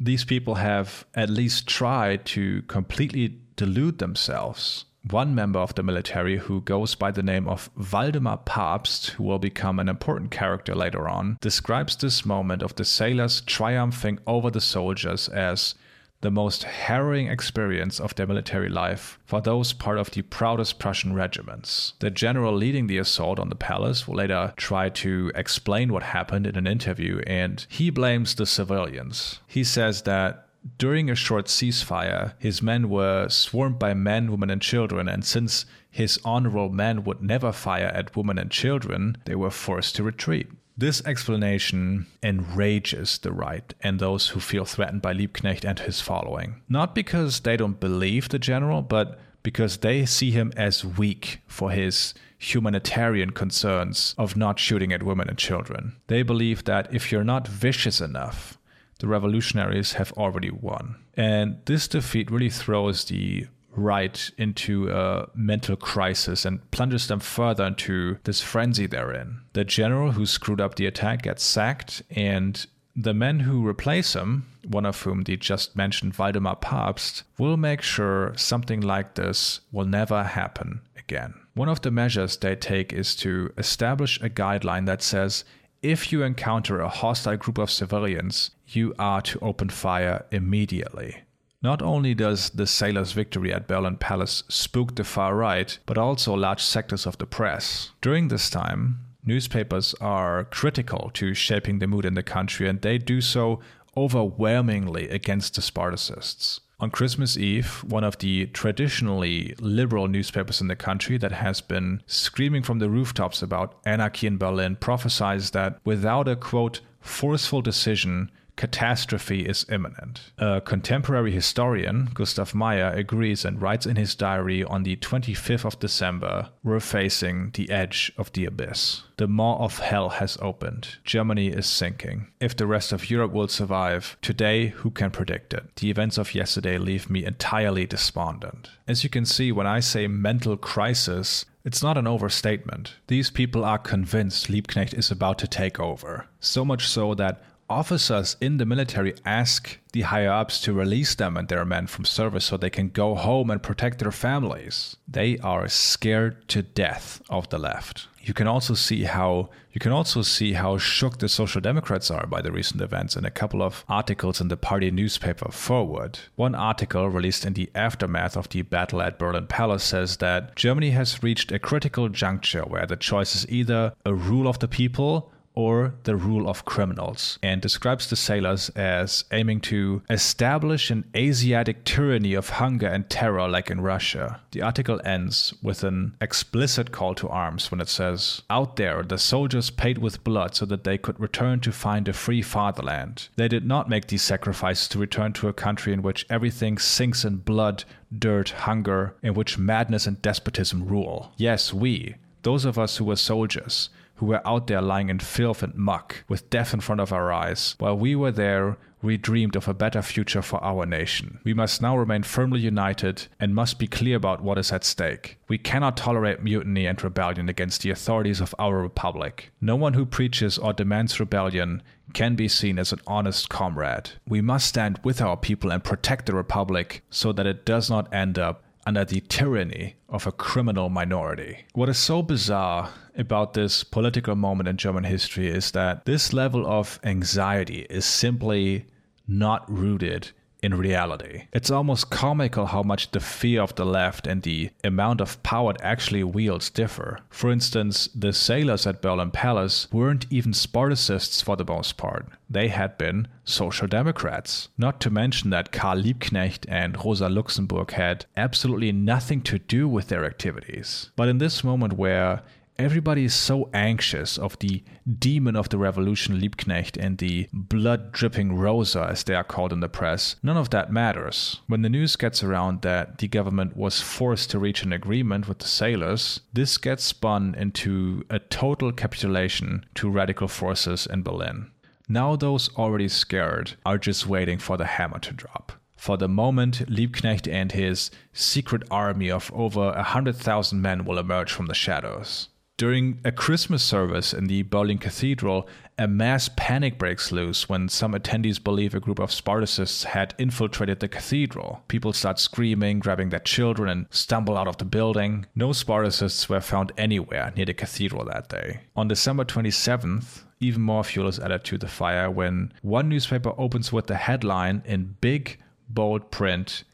[0.00, 6.38] These people have at least tried to completely delude themselves one member of the military
[6.38, 11.08] who goes by the name of Waldemar Pabst, who will become an important character later
[11.08, 15.74] on, describes this moment of the sailors triumphing over the soldiers as
[16.20, 21.14] the most harrowing experience of their military life for those part of the proudest Prussian
[21.14, 21.92] regiments.
[22.00, 26.46] The general leading the assault on the palace will later try to explain what happened
[26.46, 29.40] in an interview, and he blames the civilians.
[29.46, 34.60] He says that during a short ceasefire, his men were swarmed by men, women, and
[34.60, 39.50] children, and since his honorable men would never fire at women and children, they were
[39.50, 40.48] forced to retreat.
[40.76, 46.62] This explanation enrages the right and those who feel threatened by Liebknecht and his following.
[46.68, 51.70] Not because they don't believe the general, but because they see him as weak for
[51.70, 55.96] his humanitarian concerns of not shooting at women and children.
[56.06, 58.57] They believe that if you're not vicious enough,
[58.98, 60.96] the revolutionaries have already won.
[61.14, 67.66] And this defeat really throws the right into a mental crisis and plunges them further
[67.66, 69.40] into this frenzy they're in.
[69.52, 74.46] The general who screwed up the attack gets sacked, and the men who replace him,
[74.66, 79.86] one of whom the just mentioned Waldemar Pabst, will make sure something like this will
[79.86, 81.34] never happen again.
[81.54, 85.44] One of the measures they take is to establish a guideline that says
[85.82, 91.22] if you encounter a hostile group of civilians, you are to open fire immediately.
[91.60, 96.34] Not only does the sailors' victory at Berlin Palace spook the far right, but also
[96.34, 97.90] large sectors of the press.
[98.00, 102.98] During this time, newspapers are critical to shaping the mood in the country, and they
[102.98, 103.60] do so
[103.96, 106.60] overwhelmingly against the Spartacists.
[106.80, 112.04] On Christmas Eve, one of the traditionally liberal newspapers in the country that has been
[112.06, 118.30] screaming from the rooftops about anarchy in Berlin prophesies that without a quote, forceful decision,
[118.58, 120.32] catastrophe is imminent.
[120.36, 125.78] A contemporary historian, Gustav Mayer, agrees and writes in his diary on the 25th of
[125.78, 129.04] December We're facing the edge of the abyss.
[129.16, 130.96] The maw of hell has opened.
[131.04, 132.26] Germany is sinking.
[132.40, 135.76] If the rest of Europe will survive, today, who can predict it?
[135.76, 138.70] The events of yesterday leave me entirely despondent.
[138.88, 142.96] As you can see, when I say mental crisis, it's not an overstatement.
[143.06, 146.26] These people are convinced Liebknecht is about to take over.
[146.40, 151.36] So much so that officers in the military ask the higher ups to release them
[151.36, 154.96] and their men from service so they can go home and protect their families.
[155.06, 158.08] They are scared to death of the left.
[158.22, 162.26] You can also see how you can also see how shook the Social Democrats are
[162.26, 166.18] by the recent events in a couple of articles in the party newspaper Forward.
[166.36, 170.90] One article released in the aftermath of the battle at Berlin Palace says that Germany
[170.90, 175.32] has reached a critical juncture where the choice is either a rule of the people
[175.58, 181.82] or the rule of criminals, and describes the sailors as aiming to establish an Asiatic
[181.82, 184.40] tyranny of hunger and terror like in Russia.
[184.52, 189.18] The article ends with an explicit call to arms when it says, Out there, the
[189.18, 193.26] soldiers paid with blood so that they could return to find a free fatherland.
[193.34, 197.24] They did not make these sacrifices to return to a country in which everything sinks
[197.24, 197.82] in blood,
[198.16, 201.32] dirt, hunger, in which madness and despotism rule.
[201.36, 205.62] Yes, we, those of us who were soldiers, who were out there lying in filth
[205.62, 207.74] and muck with death in front of our eyes.
[207.78, 211.38] While we were there, we dreamed of a better future for our nation.
[211.44, 215.38] We must now remain firmly united and must be clear about what is at stake.
[215.46, 219.50] We cannot tolerate mutiny and rebellion against the authorities of our republic.
[219.60, 224.10] No one who preaches or demands rebellion can be seen as an honest comrade.
[224.26, 228.12] We must stand with our people and protect the republic so that it does not
[228.12, 231.58] end up under the tyranny of a criminal minority.
[231.74, 236.66] What is so bizarre about this political moment in German history is that this level
[236.66, 238.86] of anxiety is simply
[239.26, 240.30] not rooted
[240.62, 241.44] in reality.
[241.52, 245.72] It's almost comical how much the fear of the left and the amount of power
[245.72, 247.18] it actually wields differ.
[247.30, 252.26] For instance, the sailors at Berlin Palace weren't even Spartacists for the most part.
[252.50, 254.68] They had been Social Democrats.
[254.76, 260.08] Not to mention that Karl Liebknecht and Rosa Luxemburg had absolutely nothing to do with
[260.08, 261.10] their activities.
[261.16, 262.42] But in this moment where
[262.78, 264.82] everybody is so anxious of the
[265.18, 269.80] demon of the revolution, Liebknecht, and the blood dripping Rosa, as they are called in
[269.80, 271.60] the press, none of that matters.
[271.66, 275.58] When the news gets around that the government was forced to reach an agreement with
[275.58, 281.70] the sailors, this gets spun into a total capitulation to radical forces in Berlin.
[282.08, 285.72] Now, those already scared are just waiting for the hammer to drop.
[285.96, 291.18] For the moment, Liebknecht and his secret army of over a hundred thousand men will
[291.18, 292.48] emerge from the shadows.
[292.78, 298.12] During a Christmas service in the Berlin Cathedral, a mass panic breaks loose when some
[298.12, 301.82] attendees believe a group of Spartacists had infiltrated the cathedral.
[301.88, 305.46] People start screaming, grabbing their children, and stumble out of the building.
[305.56, 308.82] No Spartacists were found anywhere near the cathedral that day.
[308.94, 313.92] On December 27th, even more fuel is added to the fire when one newspaper opens
[313.92, 316.84] with the headline in big, bold print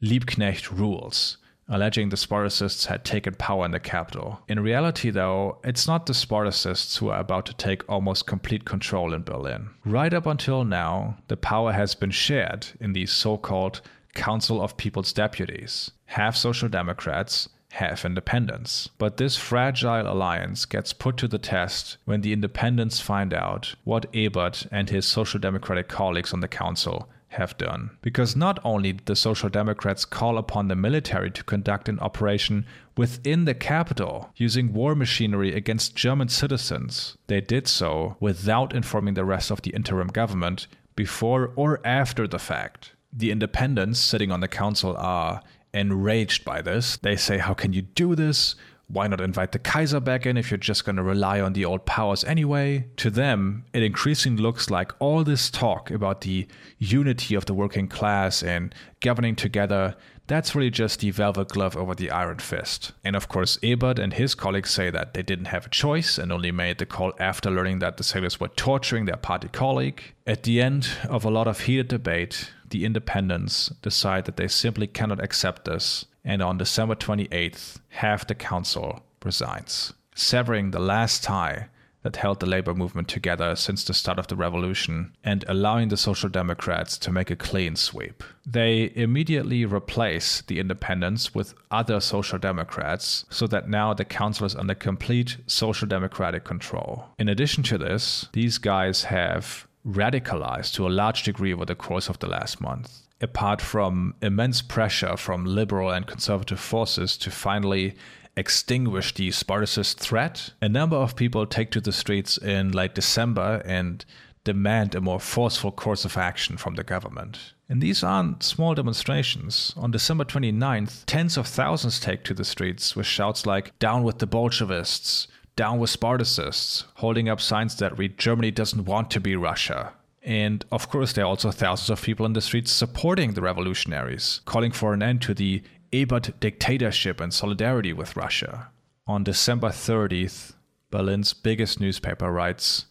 [0.00, 4.40] Liebknecht rules alleging the Spartacists had taken power in the capital.
[4.48, 9.14] In reality, though, it's not the Spartacists who are about to take almost complete control
[9.14, 9.70] in Berlin.
[9.84, 13.80] Right up until now, the power has been shared in the so called
[14.14, 18.88] Council of People's Deputies, half Social Democrats, half independents.
[18.98, 24.06] But this fragile alliance gets put to the test when the independents find out what
[24.14, 27.90] Ebert and his Social Democratic colleagues on the council have done.
[28.02, 32.66] Because not only did the Social Democrats call upon the military to conduct an operation
[32.96, 39.24] within the capital using war machinery against German citizens, they did so without informing the
[39.24, 40.66] rest of the interim government
[40.96, 42.92] before or after the fact.
[43.12, 45.42] The independents sitting on the council are
[45.72, 46.96] enraged by this.
[46.96, 48.54] They say, How can you do this?
[48.88, 51.64] Why not invite the Kaiser back in if you're just going to rely on the
[51.64, 52.86] old powers anyway?
[52.98, 56.46] To them, it increasingly looks like all this talk about the
[56.78, 61.94] unity of the working class and governing together, that's really just the velvet glove over
[61.94, 62.92] the iron fist.
[63.04, 66.32] And of course, Ebert and his colleagues say that they didn't have a choice and
[66.32, 70.02] only made the call after learning that the sailors were torturing their party colleague.
[70.26, 74.86] At the end of a lot of heated debate, the independents decide that they simply
[74.86, 81.68] cannot accept this and on December 28th, half the council resigns, severing the last tie
[82.04, 85.96] that held the labor movement together since the start of the revolution and allowing the
[85.96, 88.22] Social Democrats to make a clean sweep.
[88.46, 94.54] They immediately replace the independents with other Social Democrats so that now the council is
[94.54, 97.06] under complete Social Democratic control.
[97.18, 102.08] In addition to this, these guys have radicalized to a large degree over the course
[102.08, 103.03] of the last month.
[103.20, 107.94] Apart from immense pressure from liberal and conservative forces to finally
[108.36, 113.62] extinguish the Spartacist threat, a number of people take to the streets in late December
[113.64, 114.04] and
[114.42, 117.54] demand a more forceful course of action from the government.
[117.68, 119.72] And these aren't small demonstrations.
[119.76, 124.18] On December 29th, tens of thousands take to the streets with shouts like, Down with
[124.18, 129.34] the Bolshevists, down with Spartacists, holding up signs that read, Germany doesn't want to be
[129.36, 129.94] Russia.
[130.24, 134.40] And of course, there are also thousands of people in the streets supporting the revolutionaries,
[134.46, 138.70] calling for an end to the Ebert dictatorship and solidarity with Russia.
[139.06, 140.54] On December 30th,
[140.90, 142.86] Berlin's biggest newspaper writes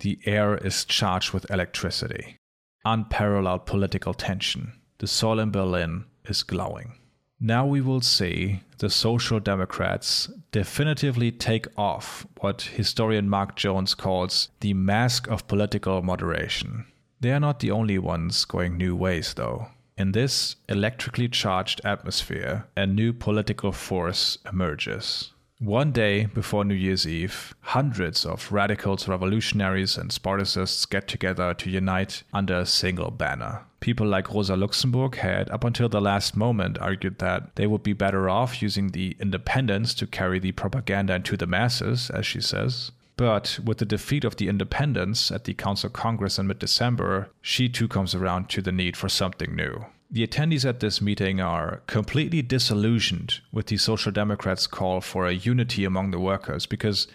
[0.00, 2.38] The air is charged with electricity.
[2.84, 4.72] Unparalleled political tension.
[4.98, 6.98] The soil in Berlin is glowing.
[7.46, 14.48] Now we will see the Social Democrats definitively take off what historian Mark Jones calls
[14.60, 16.86] the mask of political moderation.
[17.20, 19.66] They are not the only ones going new ways, though.
[19.98, 25.33] In this electrically charged atmosphere, a new political force emerges.
[25.60, 31.70] One day before New Year's Eve, hundreds of radicals, revolutionaries, and Spartacists get together to
[31.70, 33.60] unite under a single banner.
[33.78, 37.92] People like Rosa Luxemburg had, up until the last moment, argued that they would be
[37.92, 42.90] better off using the independents to carry the propaganda into the masses, as she says.
[43.16, 47.68] But with the defeat of the independents at the Council Congress in mid December, she
[47.68, 49.86] too comes around to the need for something new.
[50.10, 55.32] The attendees at this meeting are completely disillusioned with the Social Democrats' call for a
[55.32, 57.08] unity among the workers because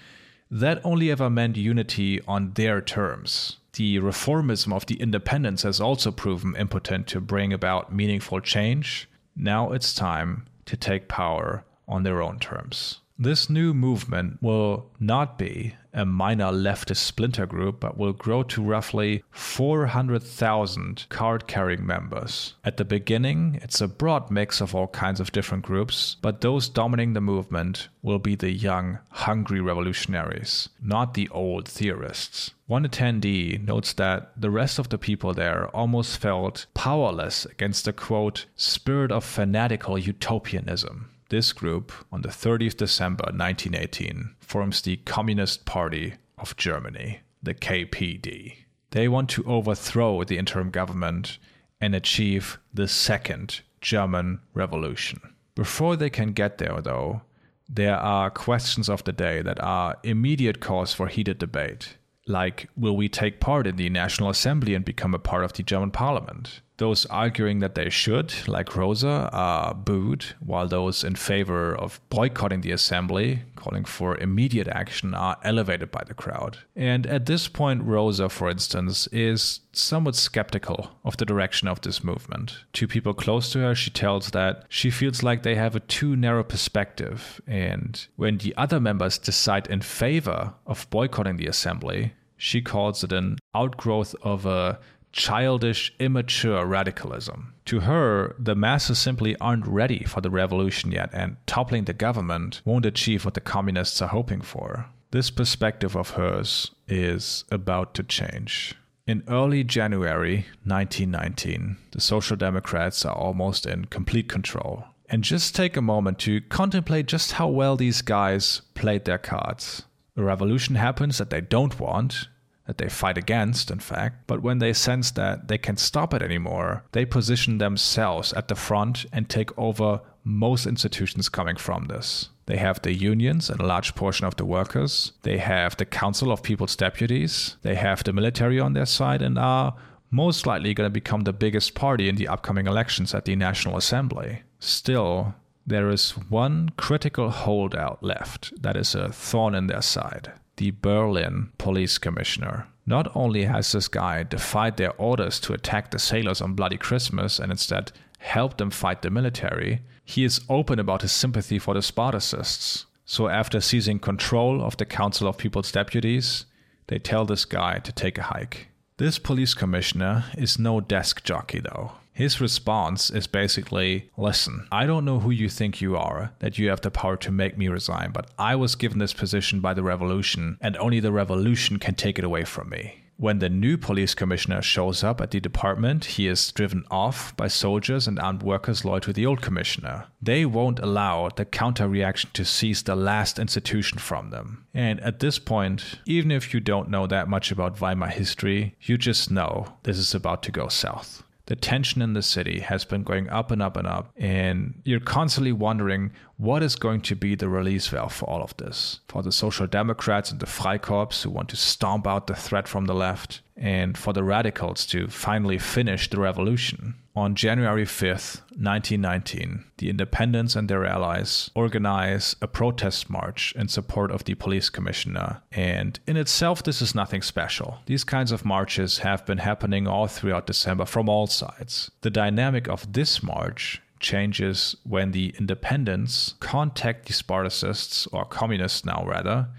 [0.52, 3.58] that only ever meant unity on their terms.
[3.73, 9.08] The reformism of the independents has also proven impotent to bring about meaningful change.
[9.36, 12.99] Now it's time to take power on their own terms.
[13.21, 18.63] This new movement will not be a minor leftist splinter group, but will grow to
[18.63, 22.53] roughly 400,000 card carrying members.
[22.63, 26.69] At the beginning, it's a broad mix of all kinds of different groups, but those
[26.69, 32.51] dominating the movement will be the young, hungry revolutionaries, not the old theorists.
[32.67, 37.91] One attendee notes that the rest of the people there almost felt powerless against the
[37.91, 41.10] quote, spirit of fanatical utopianism.
[41.29, 48.55] This group, on the 30th December 1918, forms the Communist Party of Germany, the KPD.
[48.89, 51.37] They want to overthrow the interim government
[51.79, 55.21] and achieve the Second German Revolution.
[55.53, 57.21] Before they can get there, though,
[57.69, 61.97] there are questions of the day that are immediate cause for heated debate.
[62.25, 65.61] Like, will we take part in the National Assembly and become a part of the
[65.61, 66.61] German parliament?
[66.79, 72.61] Those arguing that they should, like Rosa, are booed, while those in favor of boycotting
[72.61, 76.59] the assembly, calling for immediate action, are elevated by the crowd.
[76.77, 82.01] And at this point, Rosa, for instance, is somewhat skeptical of the direction of this
[82.01, 82.63] movement.
[82.71, 86.15] To people close to her, she tells that she feels like they have a too
[86.15, 92.61] narrow perspective, and when the other members decide in favor of boycotting the assembly, she
[92.61, 94.79] calls it an outgrowth of a
[95.12, 97.54] childish, immature radicalism.
[97.65, 102.62] To her, the masses simply aren't ready for the revolution yet, and toppling the government
[102.65, 104.88] won't achieve what the communists are hoping for.
[105.12, 108.76] This perspective of hers is about to change.
[109.08, 114.86] In early January 1919, the Social Democrats are almost in complete control.
[115.10, 119.82] And just take a moment to contemplate just how well these guys played their cards.
[120.15, 122.28] A revolution happens that they don't want,
[122.69, 124.27] that they fight against, in fact.
[124.27, 128.53] But when they sense that they can't stop it anymore, they position themselves at the
[128.53, 132.29] front and take over most institutions coming from this.
[132.45, 135.13] They have the unions and a large portion of the workers.
[135.23, 137.58] They have the Council of People's Deputies.
[137.63, 139.75] They have the military on their side and are
[140.12, 143.77] most likely going to become the biggest party in the upcoming elections at the National
[143.77, 144.43] Assembly.
[144.60, 145.34] Still,
[145.65, 151.50] there is one critical holdout left that is a thorn in their side the Berlin
[151.58, 152.67] police commissioner.
[152.86, 157.39] Not only has this guy defied their orders to attack the sailors on Bloody Christmas
[157.39, 161.80] and instead helped them fight the military, he is open about his sympathy for the
[161.80, 162.86] Spartacists.
[163.06, 166.45] So, after seizing control of the Council of People's Deputies,
[166.88, 168.67] they tell this guy to take a hike.
[168.98, 171.93] This police commissioner is no desk jockey, though.
[172.20, 176.67] His response is basically Listen, I don't know who you think you are, that you
[176.67, 179.84] have the power to make me resign, but I was given this position by the
[179.84, 183.05] revolution, and only the revolution can take it away from me.
[183.15, 187.47] When the new police commissioner shows up at the department, he is driven off by
[187.47, 190.07] soldiers and armed workers loyal to the old commissioner.
[190.22, 194.65] They won't allow the counter reaction to seize the last institution from them.
[194.74, 198.97] And at this point, even if you don't know that much about Weimar history, you
[198.97, 203.02] just know this is about to go south the tension in the city has been
[203.02, 204.12] going up and up and up.
[204.18, 208.56] And you're constantly wondering what is going to be the release valve for all of
[208.58, 209.00] this.
[209.08, 212.86] For the Social Democrats and the Freikorps who want to stomp out the threat from
[212.86, 216.95] the left, and for the radicals to finally finish the revolution.
[217.16, 224.12] On January 5th, 1919, the independents and their allies organize a protest march in support
[224.12, 225.41] of the police commissioner.
[225.51, 227.80] And in itself, this is nothing special.
[227.88, 231.91] These kinds of marches have been happening all throughout December from all sides.
[232.01, 239.03] The dynamic of this march changes when the independents contact the Spartacists, or communists now
[239.05, 239.49] rather,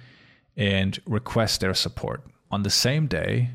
[0.56, 2.22] and request their support.
[2.50, 3.50] On the same day,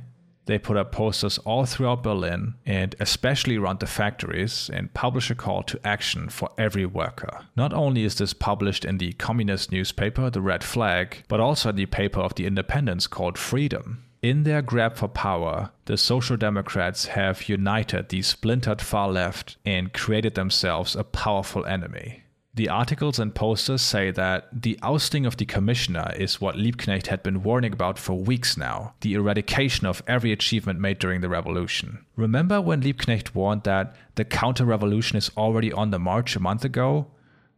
[0.45, 5.35] they put up posters all throughout Berlin and especially around the factories and publish a
[5.35, 7.45] call to action for every worker.
[7.55, 11.75] Not only is this published in the communist newspaper, The Red Flag, but also in
[11.75, 14.03] the paper of the independents called Freedom.
[14.21, 19.93] In their grab for power, the Social Democrats have united the splintered far left and
[19.93, 22.23] created themselves a powerful enemy.
[22.55, 27.21] The articles and posters say that the ousting of the commissioner is what Liebknecht had
[27.21, 32.05] been warning about for weeks now the eradication of every achievement made during the revolution.
[32.15, 36.63] Remember when Liebknecht warned that the counter revolution is already on the march a month
[36.63, 37.07] ago?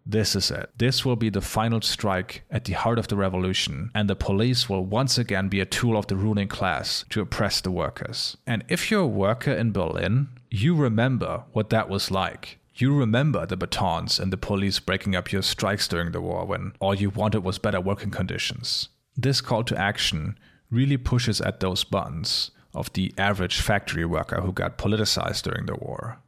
[0.04, 0.72] This is it.
[0.78, 4.68] This will be the final strike at the heart of the revolution, and the police
[4.68, 8.38] will once again be a tool of the ruling class to oppress the workers.
[8.48, 12.58] And if you're a worker in Berlin, you remember what that was like.
[12.80, 16.74] You remember the batons and the police breaking up your strikes during the war when
[16.80, 18.90] all you wanted was better working conditions.
[19.16, 20.38] This call to action
[20.70, 25.76] really pushes at those buttons of the average factory worker who got politicized during the
[25.76, 26.20] war.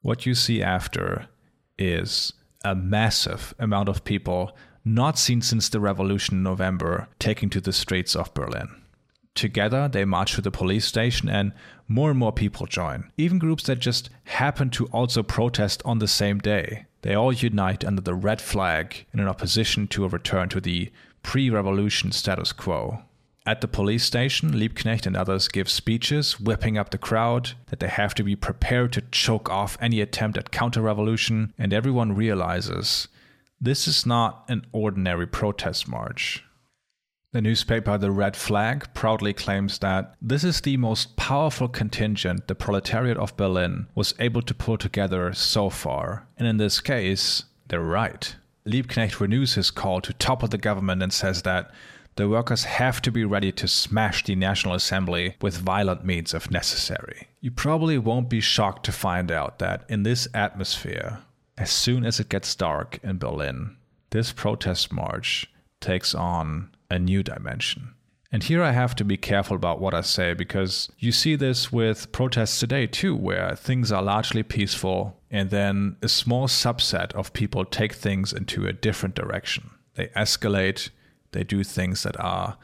[0.00, 1.28] What you see after
[1.78, 2.32] is
[2.64, 7.72] a massive amount of people not seen since the revolution in November taking to the
[7.72, 8.81] streets of Berlin.
[9.34, 11.52] Together, they march to the police station, and
[11.88, 13.10] more and more people join.
[13.16, 16.86] Even groups that just happen to also protest on the same day.
[17.02, 20.92] They all unite under the red flag in an opposition to a return to the
[21.22, 23.02] pre revolution status quo.
[23.44, 27.88] At the police station, Liebknecht and others give speeches, whipping up the crowd, that they
[27.88, 33.08] have to be prepared to choke off any attempt at counter revolution, and everyone realizes
[33.60, 36.44] this is not an ordinary protest march.
[37.32, 42.54] The newspaper The Red Flag proudly claims that this is the most powerful contingent the
[42.54, 46.26] proletariat of Berlin was able to pull together so far.
[46.36, 48.36] And in this case, they're right.
[48.66, 51.70] Liebknecht renews his call to topple the government and says that
[52.16, 56.50] the workers have to be ready to smash the National Assembly with violent means if
[56.50, 57.28] necessary.
[57.40, 61.20] You probably won't be shocked to find out that in this atmosphere,
[61.56, 63.78] as soon as it gets dark in Berlin,
[64.10, 67.94] this protest march takes on a new dimension.
[68.30, 71.70] And here I have to be careful about what I say because you see this
[71.70, 77.34] with protests today too, where things are largely peaceful and then a small subset of
[77.34, 79.70] people take things into a different direction.
[79.94, 80.88] They escalate,
[81.32, 82.56] they do things that are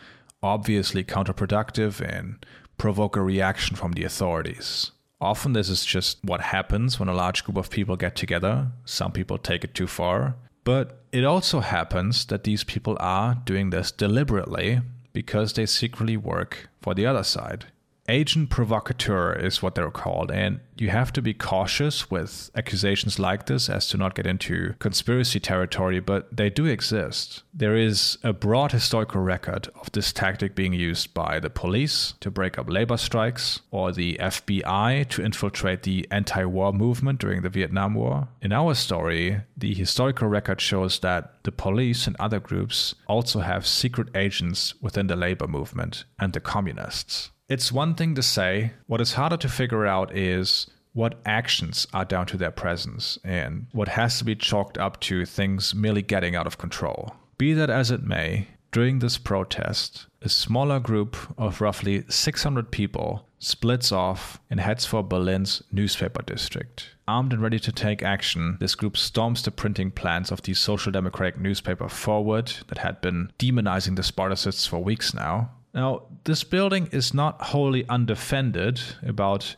[0.43, 2.45] obviously counterproductive and
[2.79, 4.93] provoke a reaction from the authorities.
[5.21, 8.69] Often, this is just what happens when a large group of people get together.
[8.85, 10.37] Some people take it too far,
[10.69, 14.83] but it also happens that these people are doing this deliberately
[15.15, 17.65] because they secretly work for the other side
[18.09, 20.31] agent provocateur is what they're called.
[20.31, 24.75] And you have to be cautious with accusations like this as to not get into
[24.79, 27.43] conspiracy territory, but they do exist.
[27.53, 32.31] There is a broad historical record of this tactic being used by the police to
[32.31, 37.49] break up labor strikes or the FBI to infiltrate the anti war movement during the
[37.49, 38.29] Vietnam War.
[38.41, 43.67] In our story, the historical record shows that the police and other groups also have
[43.67, 47.31] secret agents within the labor movement and the communists.
[47.49, 52.05] It's one thing to say, what is harder to figure out is what actions are
[52.05, 56.37] down to their presence and what has to be chalked up to things merely getting
[56.37, 57.15] out of control.
[57.39, 63.27] Be that as it may, during this protest, a smaller group of roughly 600 people
[63.39, 66.91] splits off and heads for Berlin's newspaper district.
[67.07, 70.93] Armed and ready to take action, this group storms the printing plants of the Social
[70.93, 76.89] Democratic newspaper Forward that had been demonizing the Spartacists for weeks now now, this building
[76.93, 78.81] is not wholly undefended.
[79.03, 79.57] About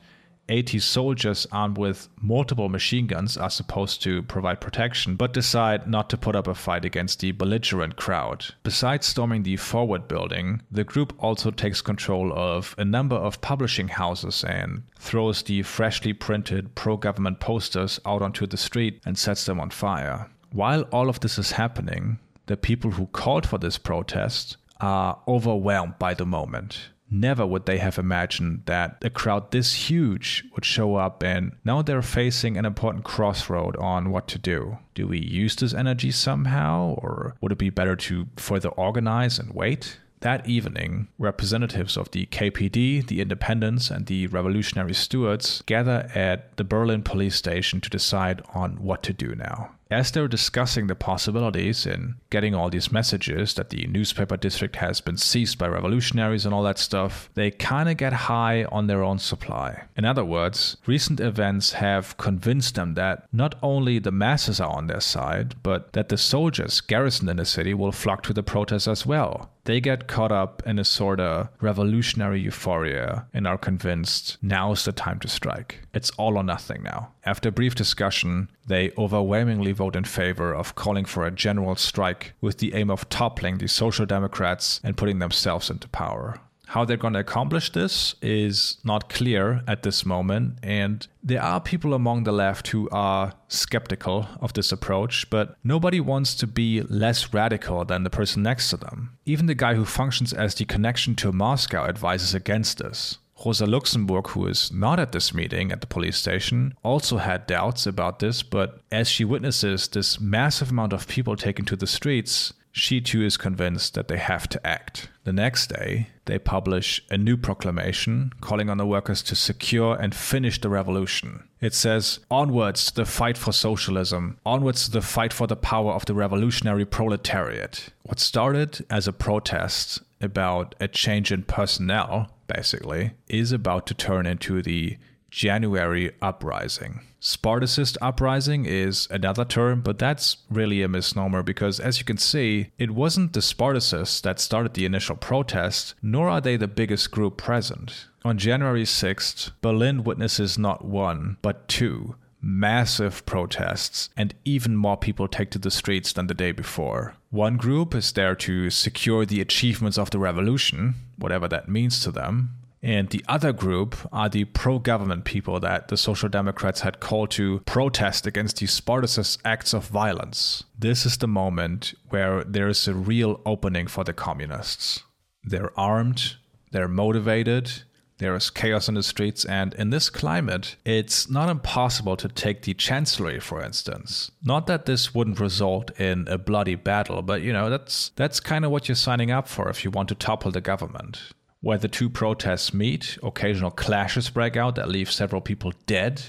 [0.49, 6.11] 80 soldiers armed with multiple machine guns are supposed to provide protection, but decide not
[6.11, 8.47] to put up a fight against the belligerent crowd.
[8.65, 13.89] Besides storming the forward building, the group also takes control of a number of publishing
[13.89, 19.47] houses and throws the freshly printed pro government posters out onto the street and sets
[19.47, 20.29] them on fire.
[20.53, 25.99] While all of this is happening, the people who called for this protest are overwhelmed
[25.99, 26.91] by the moment.
[27.11, 31.83] Never would they have imagined that a crowd this huge would show up, and now
[31.83, 34.79] they're facing an important crossroad on what to do.
[34.95, 39.53] Do we use this energy somehow, or would it be better to further organize and
[39.53, 39.99] wait?
[40.21, 46.65] That evening, representatives of the KPD, the Independents, and the Revolutionary Stewards gather at the
[46.65, 49.71] Berlin police station to decide on what to do now.
[49.91, 55.01] As they're discussing the possibilities in getting all these messages that the newspaper district has
[55.01, 59.03] been seized by revolutionaries and all that stuff, they kind of get high on their
[59.03, 59.83] own supply.
[59.97, 64.87] In other words, recent events have convinced them that not only the masses are on
[64.87, 68.87] their side, but that the soldiers garrisoned in the city will flock to the protests
[68.87, 69.51] as well.
[69.65, 74.93] They get caught up in a sort of revolutionary euphoria and are convinced now's the
[74.93, 75.81] time to strike.
[75.93, 77.13] It's all or nothing now.
[77.25, 82.59] After brief discussion, they overwhelmingly vote in favor of calling for a general strike with
[82.59, 86.41] the aim of toppling the Social Democrats and putting themselves into power.
[86.71, 91.61] How they're going to accomplish this is not clear at this moment, and there are
[91.61, 96.83] people among the left who are skeptical of this approach, but nobody wants to be
[96.83, 99.17] less radical than the person next to them.
[99.27, 103.19] Even the guy who functions as the connection to Moscow advises against this.
[103.45, 107.85] Rosa Luxemburg, who is not at this meeting at the police station, also had doubts
[107.85, 112.53] about this, but as she witnesses this massive amount of people taken to the streets,
[112.73, 115.09] she too is convinced that they have to act.
[115.25, 120.15] The next day, they publish a new proclamation calling on the workers to secure and
[120.15, 121.45] finish the revolution.
[121.61, 125.93] It says, Onwards to the fight for socialism, onwards to the fight for the power
[125.93, 127.91] of the revolutionary proletariat.
[128.03, 134.27] What started as a protest about a change in personnel, basically, is about to turn
[134.27, 134.97] into the
[135.31, 137.01] January uprising.
[137.21, 142.71] Spartacist uprising is another term, but that's really a misnomer because, as you can see,
[142.79, 147.37] it wasn't the Spartacists that started the initial protest, nor are they the biggest group
[147.37, 148.07] present.
[148.25, 155.29] On January 6th, Berlin witnesses not one, but two massive protests, and even more people
[155.29, 157.15] take to the streets than the day before.
[157.31, 162.11] One group is there to secure the achievements of the revolution, whatever that means to
[162.11, 167.01] them, and the other group are the pro government people that the Social Democrats had
[167.01, 170.65] called to protest against the Spartacist acts of violence.
[170.79, 175.03] This is the moment where there is a real opening for the communists.
[175.45, 176.37] They're armed,
[176.73, 177.83] they're motivated,
[178.21, 182.63] there is chaos in the streets, and in this climate, it's not impossible to take
[182.63, 184.31] the chancellery, for instance.
[184.43, 188.67] Not that this wouldn't result in a bloody battle, but you know, that's that's kind
[188.67, 191.33] of what you're signing up for if you want to topple the government.
[191.63, 196.23] Where the two protests meet, occasional clashes break out that leave several people dead.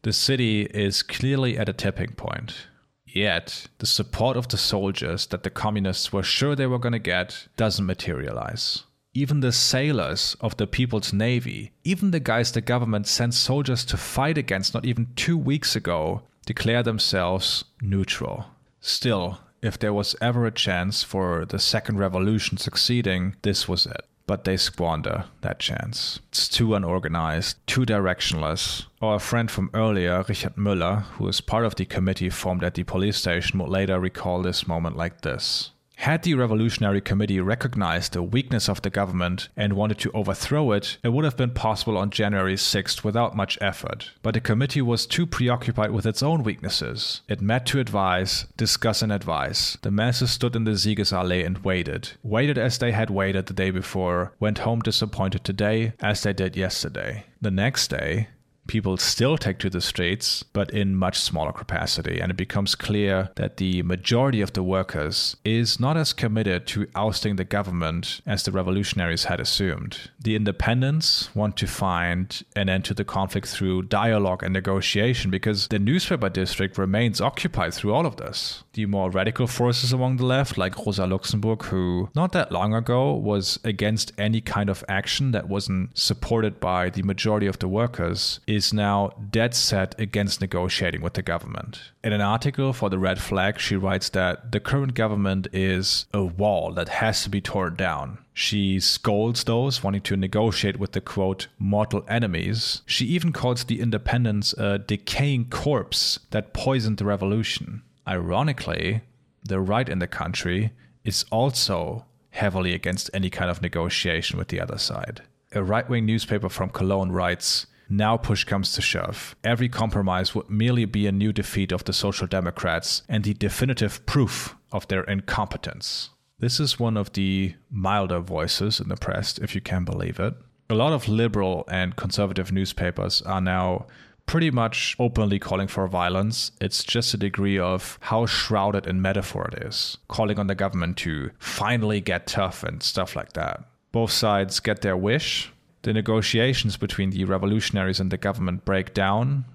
[0.00, 2.68] The city is clearly at a tipping point.
[3.04, 6.98] Yet, the support of the soldiers that the communists were sure they were going to
[6.98, 8.84] get doesn't materialize.
[9.12, 13.96] Even the sailors of the People's Navy, even the guys the government sent soldiers to
[13.98, 18.46] fight against not even two weeks ago, declare themselves neutral.
[18.80, 24.07] Still, if there was ever a chance for the second revolution succeeding, this was it
[24.28, 26.20] but they squander that chance.
[26.28, 28.84] It's too unorganized, too directionless.
[29.00, 32.84] Our friend from earlier, Richard Müller, who is part of the committee formed at the
[32.84, 35.70] police station, would later recall this moment like this.
[36.02, 40.96] Had the Revolutionary Committee recognized the weakness of the government and wanted to overthrow it,
[41.02, 44.12] it would have been possible on January 6th without much effort.
[44.22, 47.22] But the committee was too preoccupied with its own weaknesses.
[47.28, 49.76] It met to advise, discuss, and advise.
[49.82, 52.12] The masses stood in the Siegesallee and waited.
[52.22, 56.56] Waited as they had waited the day before, went home disappointed today as they did
[56.56, 57.24] yesterday.
[57.40, 58.28] The next day,
[58.68, 62.20] people still take to the streets, but in much smaller capacity.
[62.20, 66.86] And it becomes clear that the majority of the workers is not as committed to
[66.94, 70.10] ousting the government as the revolutionaries had assumed.
[70.20, 75.68] The independents want to find an end to the conflict through dialogue and negotiation because
[75.68, 78.62] the newspaper district remains occupied through all of this.
[78.78, 83.12] The more radical forces among the left, like Rosa Luxemburg, who not that long ago
[83.12, 88.38] was against any kind of action that wasn't supported by the majority of the workers,
[88.46, 91.90] is now dead set against negotiating with the government.
[92.04, 96.22] In an article for the Red Flag, she writes that the current government is a
[96.22, 98.18] wall that has to be torn down.
[98.32, 102.82] She scolds those wanting to negotiate with the quote, mortal enemies.
[102.86, 107.82] She even calls the independents a decaying corpse that poisoned the revolution.
[108.08, 109.02] Ironically,
[109.44, 110.72] the right in the country
[111.04, 115.22] is also heavily against any kind of negotiation with the other side.
[115.52, 119.36] A right wing newspaper from Cologne writes Now push comes to shove.
[119.44, 124.04] Every compromise would merely be a new defeat of the Social Democrats and the definitive
[124.06, 126.10] proof of their incompetence.
[126.38, 130.34] This is one of the milder voices in the press, if you can believe it.
[130.70, 133.86] A lot of liberal and conservative newspapers are now
[134.28, 136.52] pretty much openly calling for violence.
[136.60, 140.98] It's just a degree of how shrouded in metaphor it is, calling on the government
[140.98, 143.64] to finally get tough and stuff like that.
[143.90, 145.50] Both sides get their wish.
[145.82, 149.46] The negotiations between the revolutionaries and the government break down.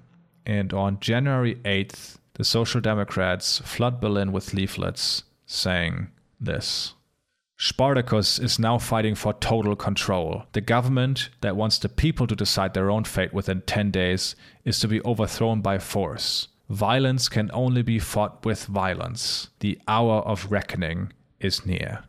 [0.46, 6.08] And on January 8th, the Social Democrats flood Berlin with leaflets saying
[6.42, 6.96] this.
[7.58, 10.44] Spartacus is now fighting for total control.
[10.54, 14.36] The government that wants the people to decide their own fate within 10 days
[14.66, 16.50] is to be overthrown by force.
[16.70, 19.50] Violence can only be fought with violence.
[19.60, 22.04] The hour of reckoning is near.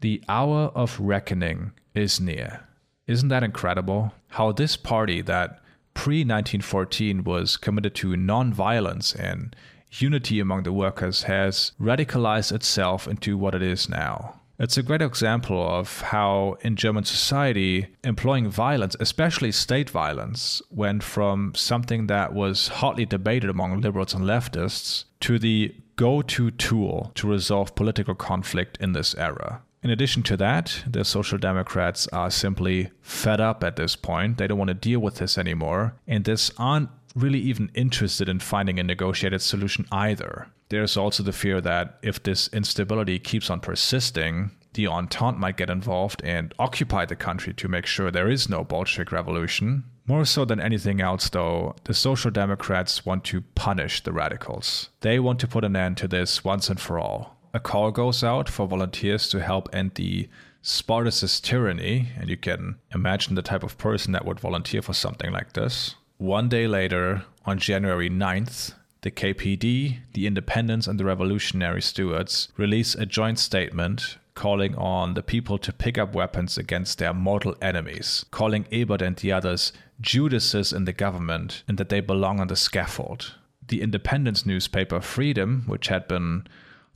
[0.00, 2.66] The hour of reckoning is near.
[3.06, 4.12] Isn't that incredible?
[4.28, 5.60] How this party that
[5.94, 9.54] pre 1914 was committed to non violence and
[9.90, 14.40] unity among the workers has radicalized itself into what it is now.
[14.62, 21.02] It's a great example of how, in German society, employing violence, especially state violence, went
[21.02, 27.10] from something that was hotly debated among liberals and leftists to the go to tool
[27.16, 29.62] to resolve political conflict in this era.
[29.82, 34.38] In addition to that, the Social Democrats are simply fed up at this point.
[34.38, 38.38] They don't want to deal with this anymore, and this aren't really even interested in
[38.38, 40.46] finding a negotiated solution either.
[40.72, 45.68] There's also the fear that if this instability keeps on persisting, the Entente might get
[45.68, 49.84] involved and occupy the country to make sure there is no Bolshevik revolution.
[50.06, 54.88] More so than anything else, though, the Social Democrats want to punish the radicals.
[55.02, 57.36] They want to put an end to this once and for all.
[57.52, 60.26] A call goes out for volunteers to help end the
[60.62, 65.32] Spartacist tyranny, and you can imagine the type of person that would volunteer for something
[65.32, 65.96] like this.
[66.16, 72.94] One day later, on January 9th, the KPD, the Independents, and the Revolutionary Stewards release
[72.94, 78.24] a joint statement calling on the people to pick up weapons against their mortal enemies,
[78.30, 82.56] calling Ebert and the others Judases in the government and that they belong on the
[82.56, 83.34] scaffold.
[83.68, 86.46] The independence newspaper Freedom, which had been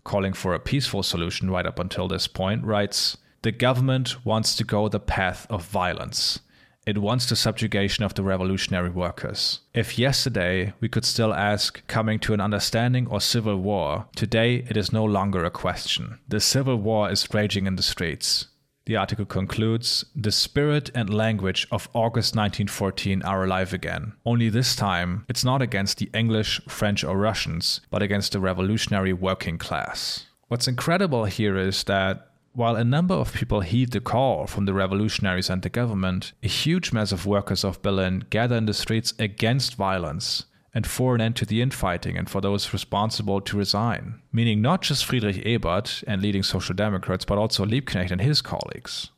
[0.04, 4.64] calling for a peaceful solution right up until this point, writes The government wants to
[4.64, 6.40] go the path of violence.
[6.86, 9.58] It wants the subjugation of the revolutionary workers.
[9.74, 14.76] If yesterday we could still ask, coming to an understanding or civil war, today it
[14.76, 16.20] is no longer a question.
[16.28, 18.46] The civil war is raging in the streets.
[18.84, 24.12] The article concludes The spirit and language of August 1914 are alive again.
[24.24, 29.12] Only this time, it's not against the English, French, or Russians, but against the revolutionary
[29.12, 30.26] working class.
[30.46, 34.72] What's incredible here is that while a number of people heed the call from the
[34.72, 39.12] revolutionaries and the government, a huge mass of workers of Berlin gather in the streets
[39.18, 44.22] against violence and for an end to the infighting and for those responsible to resign.
[44.32, 49.10] Meaning not just Friedrich Ebert and leading Social Democrats, but also Liebknecht and his colleagues.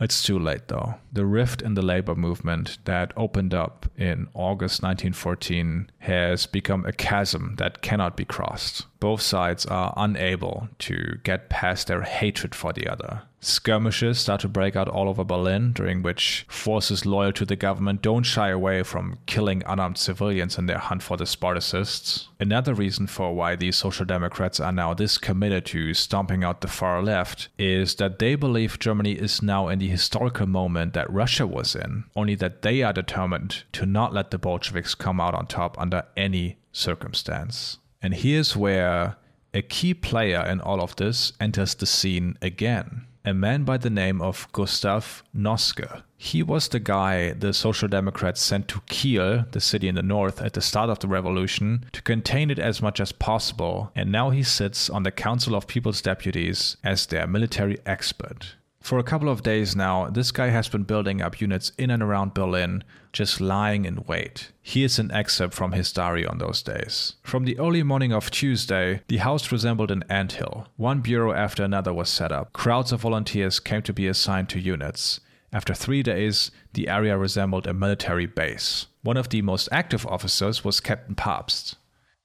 [0.00, 0.96] It's too late, though.
[1.12, 6.92] The rift in the labor movement that opened up in August 1914 has become a
[6.92, 8.86] chasm that cannot be crossed.
[8.98, 13.22] Both sides are unable to get past their hatred for the other.
[13.44, 18.00] Skirmishes start to break out all over Berlin, during which forces loyal to the government
[18.00, 22.28] don't shy away from killing unarmed civilians in their hunt for the Spartacists.
[22.40, 26.68] Another reason for why these Social Democrats are now this committed to stomping out the
[26.68, 31.46] far left is that they believe Germany is now in the historical moment that Russia
[31.46, 35.46] was in, only that they are determined to not let the Bolsheviks come out on
[35.46, 37.76] top under any circumstance.
[38.00, 39.16] And here's where
[39.52, 43.90] a key player in all of this enters the scene again a man by the
[43.90, 46.02] name of Gustav Noske.
[46.16, 50.42] He was the guy the Social Democrats sent to Kiel, the city in the north,
[50.42, 54.30] at the start of the revolution to contain it as much as possible, and now
[54.30, 58.56] he sits on the Council of People's Deputies as their military expert.
[58.84, 62.02] For a couple of days now, this guy has been building up units in and
[62.02, 64.52] around Berlin, just lying in wait.
[64.60, 67.14] Here's an excerpt from his diary on those days.
[67.22, 70.66] From the early morning of Tuesday, the house resembled an anthill.
[70.76, 72.52] One bureau after another was set up.
[72.52, 75.18] Crowds of volunteers came to be assigned to units.
[75.50, 78.88] After three days, the area resembled a military base.
[79.02, 81.76] One of the most active officers was Captain Pabst.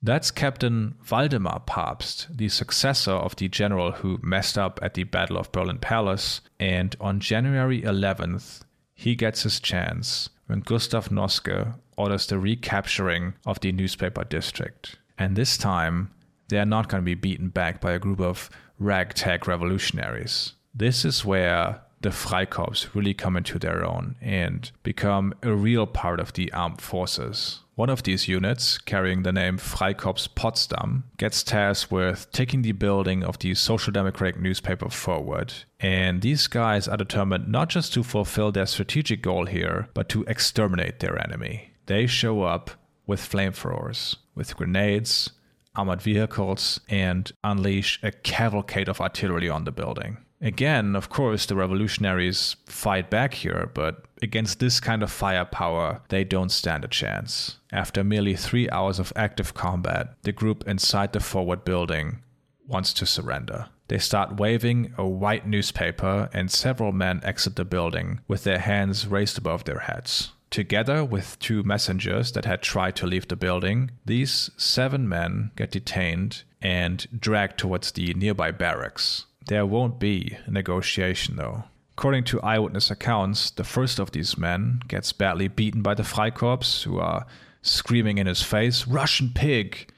[0.02, 5.38] That's Captain Waldemar Pabst, the successor of the general who messed up at the Battle
[5.38, 8.62] of Berlin Palace, and on January 11th,
[8.95, 14.95] he gets his chance when Gustav Noske orders the recapturing of the newspaper district.
[15.18, 16.12] And this time,
[16.47, 20.54] they are not going to be beaten back by a group of ragtag revolutionaries.
[20.74, 26.22] This is where the Freikorps really come into their own and become a real part
[26.22, 27.60] of the armed forces.
[27.80, 33.24] One of these units, carrying the name Freikorps Potsdam, gets tasked with taking the building
[33.24, 35.54] of the Social Democratic newspaper forward.
[35.80, 40.26] And these guys are determined not just to fulfill their strategic goal here, but to
[40.26, 41.72] exterminate their enemy.
[41.86, 42.72] They show up
[43.08, 45.32] with flamethrowers, with grenades,
[45.74, 50.18] armored vehicles, and unleash a cavalcade of artillery on the building.
[50.42, 56.24] Again, of course, the revolutionaries fight back here, but against this kind of firepower, they
[56.24, 57.58] don't stand a chance.
[57.72, 62.22] After merely three hours of active combat, the group inside the forward building
[62.68, 63.68] wants to surrender.
[63.90, 69.08] They start waving a white newspaper, and several men exit the building with their hands
[69.08, 70.32] raised above their heads.
[70.52, 75.72] Together with two messengers that had tried to leave the building, these seven men get
[75.72, 79.26] detained and dragged towards the nearby barracks.
[79.50, 81.64] There won't be a negotiation, though.
[81.93, 86.84] According to eyewitness accounts, the first of these men gets badly beaten by the Freikorps,
[86.84, 87.26] who are
[87.64, 89.91] screaming in his face, Russian pig,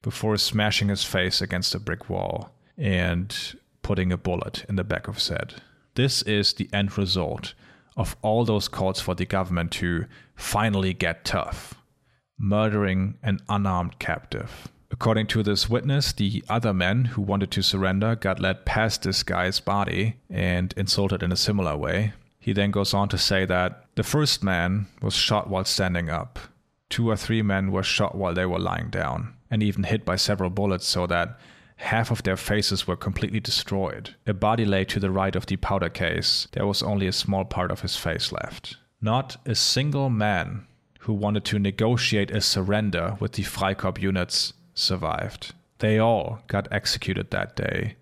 [0.00, 5.08] before smashing his face against a brick wall and putting a bullet in the back
[5.08, 5.54] of his head.
[5.96, 7.54] This is the end result
[7.96, 11.74] of all those calls for the government to finally get tough,
[12.38, 14.68] murdering an unarmed captive.
[14.94, 19.24] According to this witness, the other men who wanted to surrender got led past this
[19.24, 22.12] guy's body and insulted in a similar way.
[22.38, 26.38] He then goes on to say that the first man was shot while standing up.
[26.90, 30.14] Two or three men were shot while they were lying down, and even hit by
[30.14, 31.40] several bullets so that
[31.74, 34.14] half of their faces were completely destroyed.
[34.28, 36.46] A body lay to the right of the powder case.
[36.52, 38.76] There was only a small part of his face left.
[39.00, 40.68] Not a single man
[41.00, 45.54] who wanted to negotiate a surrender with the Freikorps units survived.
[45.78, 47.96] They all got executed that day,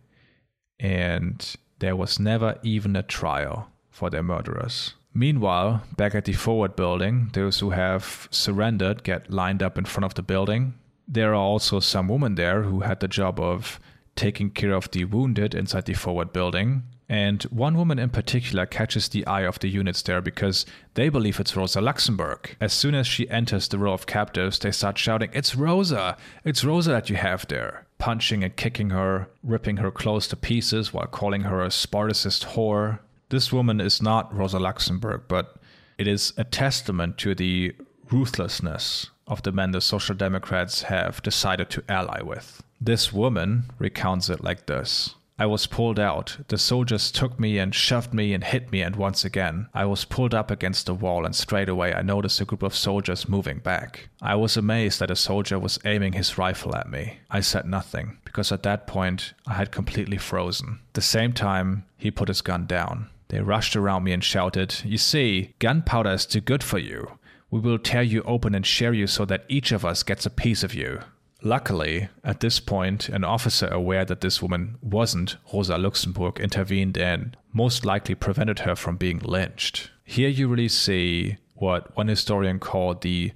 [0.78, 4.94] and there was never even a trial for their murderers.
[5.14, 10.06] Meanwhile, back at the forward building, those who have surrendered get lined up in front
[10.06, 10.74] of the building.
[11.06, 13.78] There are also some women there who had the job of
[14.16, 16.84] taking care of the wounded inside the forward building.
[17.12, 21.38] And one woman in particular catches the eye of the units there because they believe
[21.38, 22.56] it's Rosa Luxemburg.
[22.58, 26.16] As soon as she enters the row of captives, they start shouting, It's Rosa!
[26.42, 27.84] It's Rosa that you have there!
[27.98, 33.00] Punching and kicking her, ripping her clothes to pieces while calling her a Spartacist whore.
[33.28, 35.56] This woman is not Rosa Luxemburg, but
[35.98, 37.74] it is a testament to the
[38.10, 42.62] ruthlessness of the men the Social Democrats have decided to ally with.
[42.80, 45.14] This woman recounts it like this.
[45.38, 46.38] I was pulled out.
[46.48, 50.04] The soldiers took me and shoved me and hit me, and once again, I was
[50.04, 53.58] pulled up against the wall, and straight away I noticed a group of soldiers moving
[53.58, 54.08] back.
[54.20, 57.20] I was amazed that a soldier was aiming his rifle at me.
[57.30, 60.80] I said nothing, because at that point I had completely frozen.
[60.92, 63.08] The same time, he put his gun down.
[63.28, 67.18] They rushed around me and shouted, You see, gunpowder is too good for you.
[67.50, 70.30] We will tear you open and share you so that each of us gets a
[70.30, 71.00] piece of you.
[71.44, 77.36] Luckily, at this point, an officer aware that this woman wasn't Rosa Luxemburg intervened and
[77.52, 79.90] most likely prevented her from being lynched.
[80.04, 83.32] Here you really see what one historian called the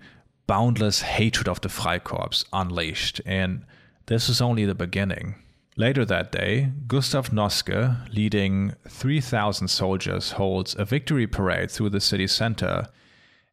[0.47, 3.65] boundless hatred of the Freikorps unleashed, and
[4.07, 5.35] this is only the beginning.
[5.77, 12.29] Later that day, Gustav Noske, leading 3,000 soldiers, holds a victory parade through the city
[12.29, 12.87] center,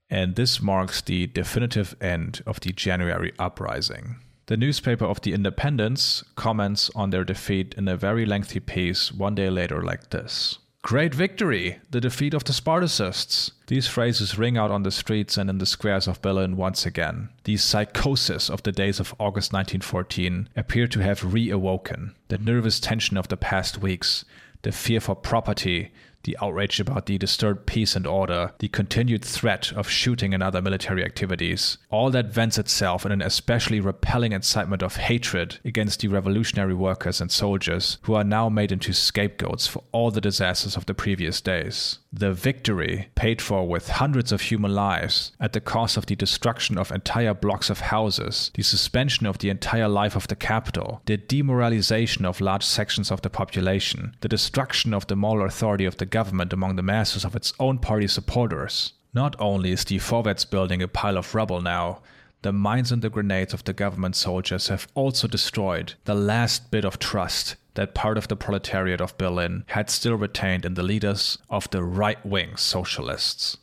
[0.09, 4.17] and this marks the definitive end of the January uprising.
[4.47, 9.35] The newspaper of the Independents comments on their defeat in a very lengthy piece one
[9.35, 11.79] day later, like this Great victory!
[11.91, 13.51] The defeat of the Spartacists!
[13.67, 17.29] These phrases ring out on the streets and in the squares of Berlin once again.
[17.45, 22.15] The psychosis of the days of August 1914 appear to have reawoken.
[22.27, 24.25] The nervous tension of the past weeks,
[24.63, 29.71] the fear for property, the outrage about the disturbed peace and order, the continued threat
[29.73, 34.81] of shooting and other military activities, all that vents itself in an especially repelling incitement
[34.81, 39.83] of hatred against the revolutionary workers and soldiers who are now made into scapegoats for
[39.91, 41.99] all the disasters of the previous days.
[42.15, 46.77] The victory, paid for with hundreds of human lives, at the cost of the destruction
[46.77, 51.17] of entire blocks of houses, the suspension of the entire life of the capital, the
[51.17, 56.05] demoralization of large sections of the population, the destruction of the moral authority of the
[56.05, 58.93] government among the masses of its own party supporters.
[59.15, 62.03] Not only is the Vorwärts building a pile of rubble now,
[62.43, 66.85] the mines and the grenades of the government soldiers have also destroyed the last bit
[66.85, 71.37] of trust that part of the proletariat of Berlin had still retained in the leaders
[71.49, 73.57] of the right wing socialists.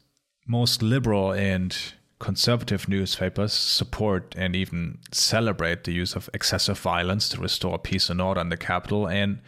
[0.47, 1.77] Most liberal and
[2.19, 8.21] conservative newspapers support and even celebrate the use of excessive violence to restore peace and
[8.21, 9.41] order in the capital, and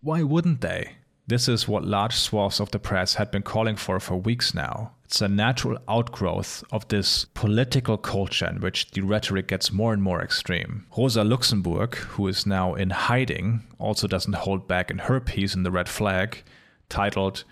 [0.00, 0.96] why wouldn't they?
[1.30, 4.94] This is what large swaths of the press had been calling for for weeks now.
[5.04, 10.02] It's a natural outgrowth of this political culture in which the rhetoric gets more and
[10.02, 10.86] more extreme.
[10.98, 15.62] Rosa Luxemburg, who is now in hiding, also doesn't hold back in her piece in
[15.62, 16.42] the Red Flag,
[16.88, 17.44] titled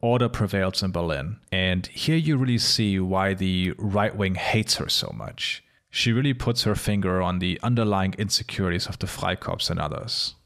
[0.00, 1.36] Order Prevails in Berlin.
[1.52, 5.62] And here you really see why the right wing hates her so much.
[5.90, 10.36] She really puts her finger on the underlying insecurities of the Freikorps and others.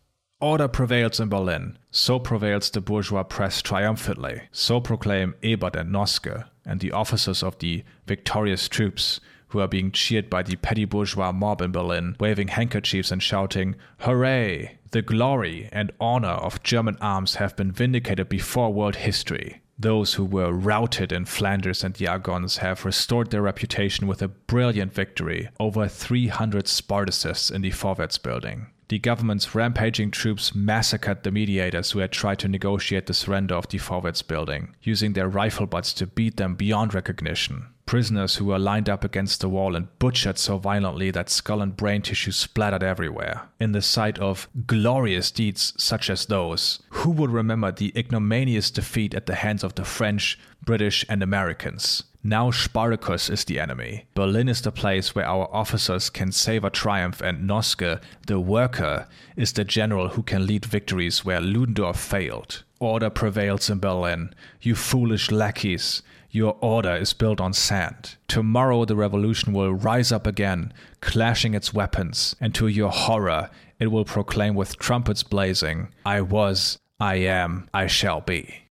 [0.43, 1.77] Order prevails in Berlin.
[1.91, 4.43] So prevails the bourgeois press triumphantly.
[4.53, 9.93] So proclaim Ebert and Noske and the officers of the victorious troops who are being
[9.93, 14.79] cheered by the petty bourgeois mob in Berlin, waving handkerchiefs and shouting, Hooray!
[14.93, 19.61] The glory and honor of German arms have been vindicated before world history.
[19.79, 24.29] Those who were routed in Flanders and the Argonnes have restored their reputation with a
[24.29, 31.31] brilliant victory over 300 Spartacists in the Vorwärts building the government's rampaging troops massacred the
[31.31, 35.65] mediators who had tried to negotiate the surrender of the Vorwärts building, using their rifle
[35.65, 37.69] butts to beat them beyond recognition.
[37.87, 41.77] Prisoners who were lined up against the wall and butchered so violently that skull and
[41.77, 43.43] brain tissue splattered everywhere.
[43.61, 49.15] In the sight of glorious deeds such as those, who would remember the ignominious defeat
[49.15, 52.03] at the hands of the French, British, and Americans?
[52.23, 54.05] Now Spartacus is the enemy.
[54.15, 59.07] Berlin is the place where our officers can savor triumph, and Noske, the worker,
[59.37, 62.63] is the general who can lead victories where Ludendorff failed.
[62.79, 64.35] Order prevails in Berlin.
[64.61, 66.03] You foolish lackeys.
[66.31, 68.17] Your order is built on sand.
[68.29, 73.89] Tomorrow the revolution will rise up again, clashing its weapons, and to your horror, it
[73.89, 78.69] will proclaim with trumpets blazing, I was, I am, I shall be.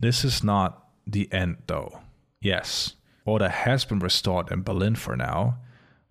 [0.00, 2.00] This is not the end, though.
[2.40, 2.94] Yes,
[3.24, 5.58] order has been restored in Berlin for now,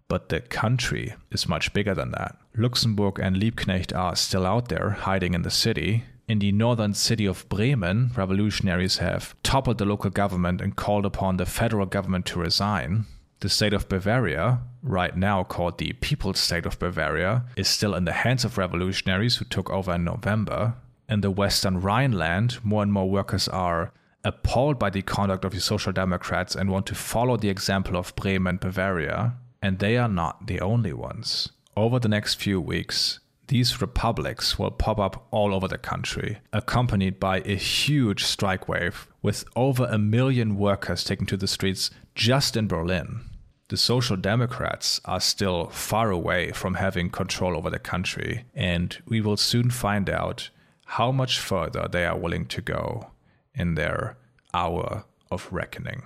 [0.08, 2.38] but the country is much bigger than that.
[2.56, 6.04] Luxemburg and Liebknecht are still out there, hiding in the city.
[6.28, 11.38] In the northern city of Bremen, revolutionaries have toppled the local government and called upon
[11.38, 13.06] the federal government to resign.
[13.42, 18.06] The state of Bavaria, right now called the People's State of Bavaria, is still in
[18.06, 20.76] the hands of revolutionaries who took over in November.
[21.10, 23.92] In the western Rhineland, more and more workers are
[24.24, 28.16] appalled by the conduct of the Social Democrats and want to follow the example of
[28.16, 31.50] Bremen and Bavaria, and they are not the only ones.
[31.76, 37.20] Over the next few weeks, these republics will pop up all over the country, accompanied
[37.20, 42.56] by a huge strike wave with over a million workers taken to the streets just
[42.56, 43.22] in Berlin.
[43.68, 49.22] The Social Democrats are still far away from having control over the country, and we
[49.22, 50.50] will soon find out
[50.86, 53.12] how much further they are willing to go
[53.54, 54.18] in their
[54.54, 56.04] hour of reckoning.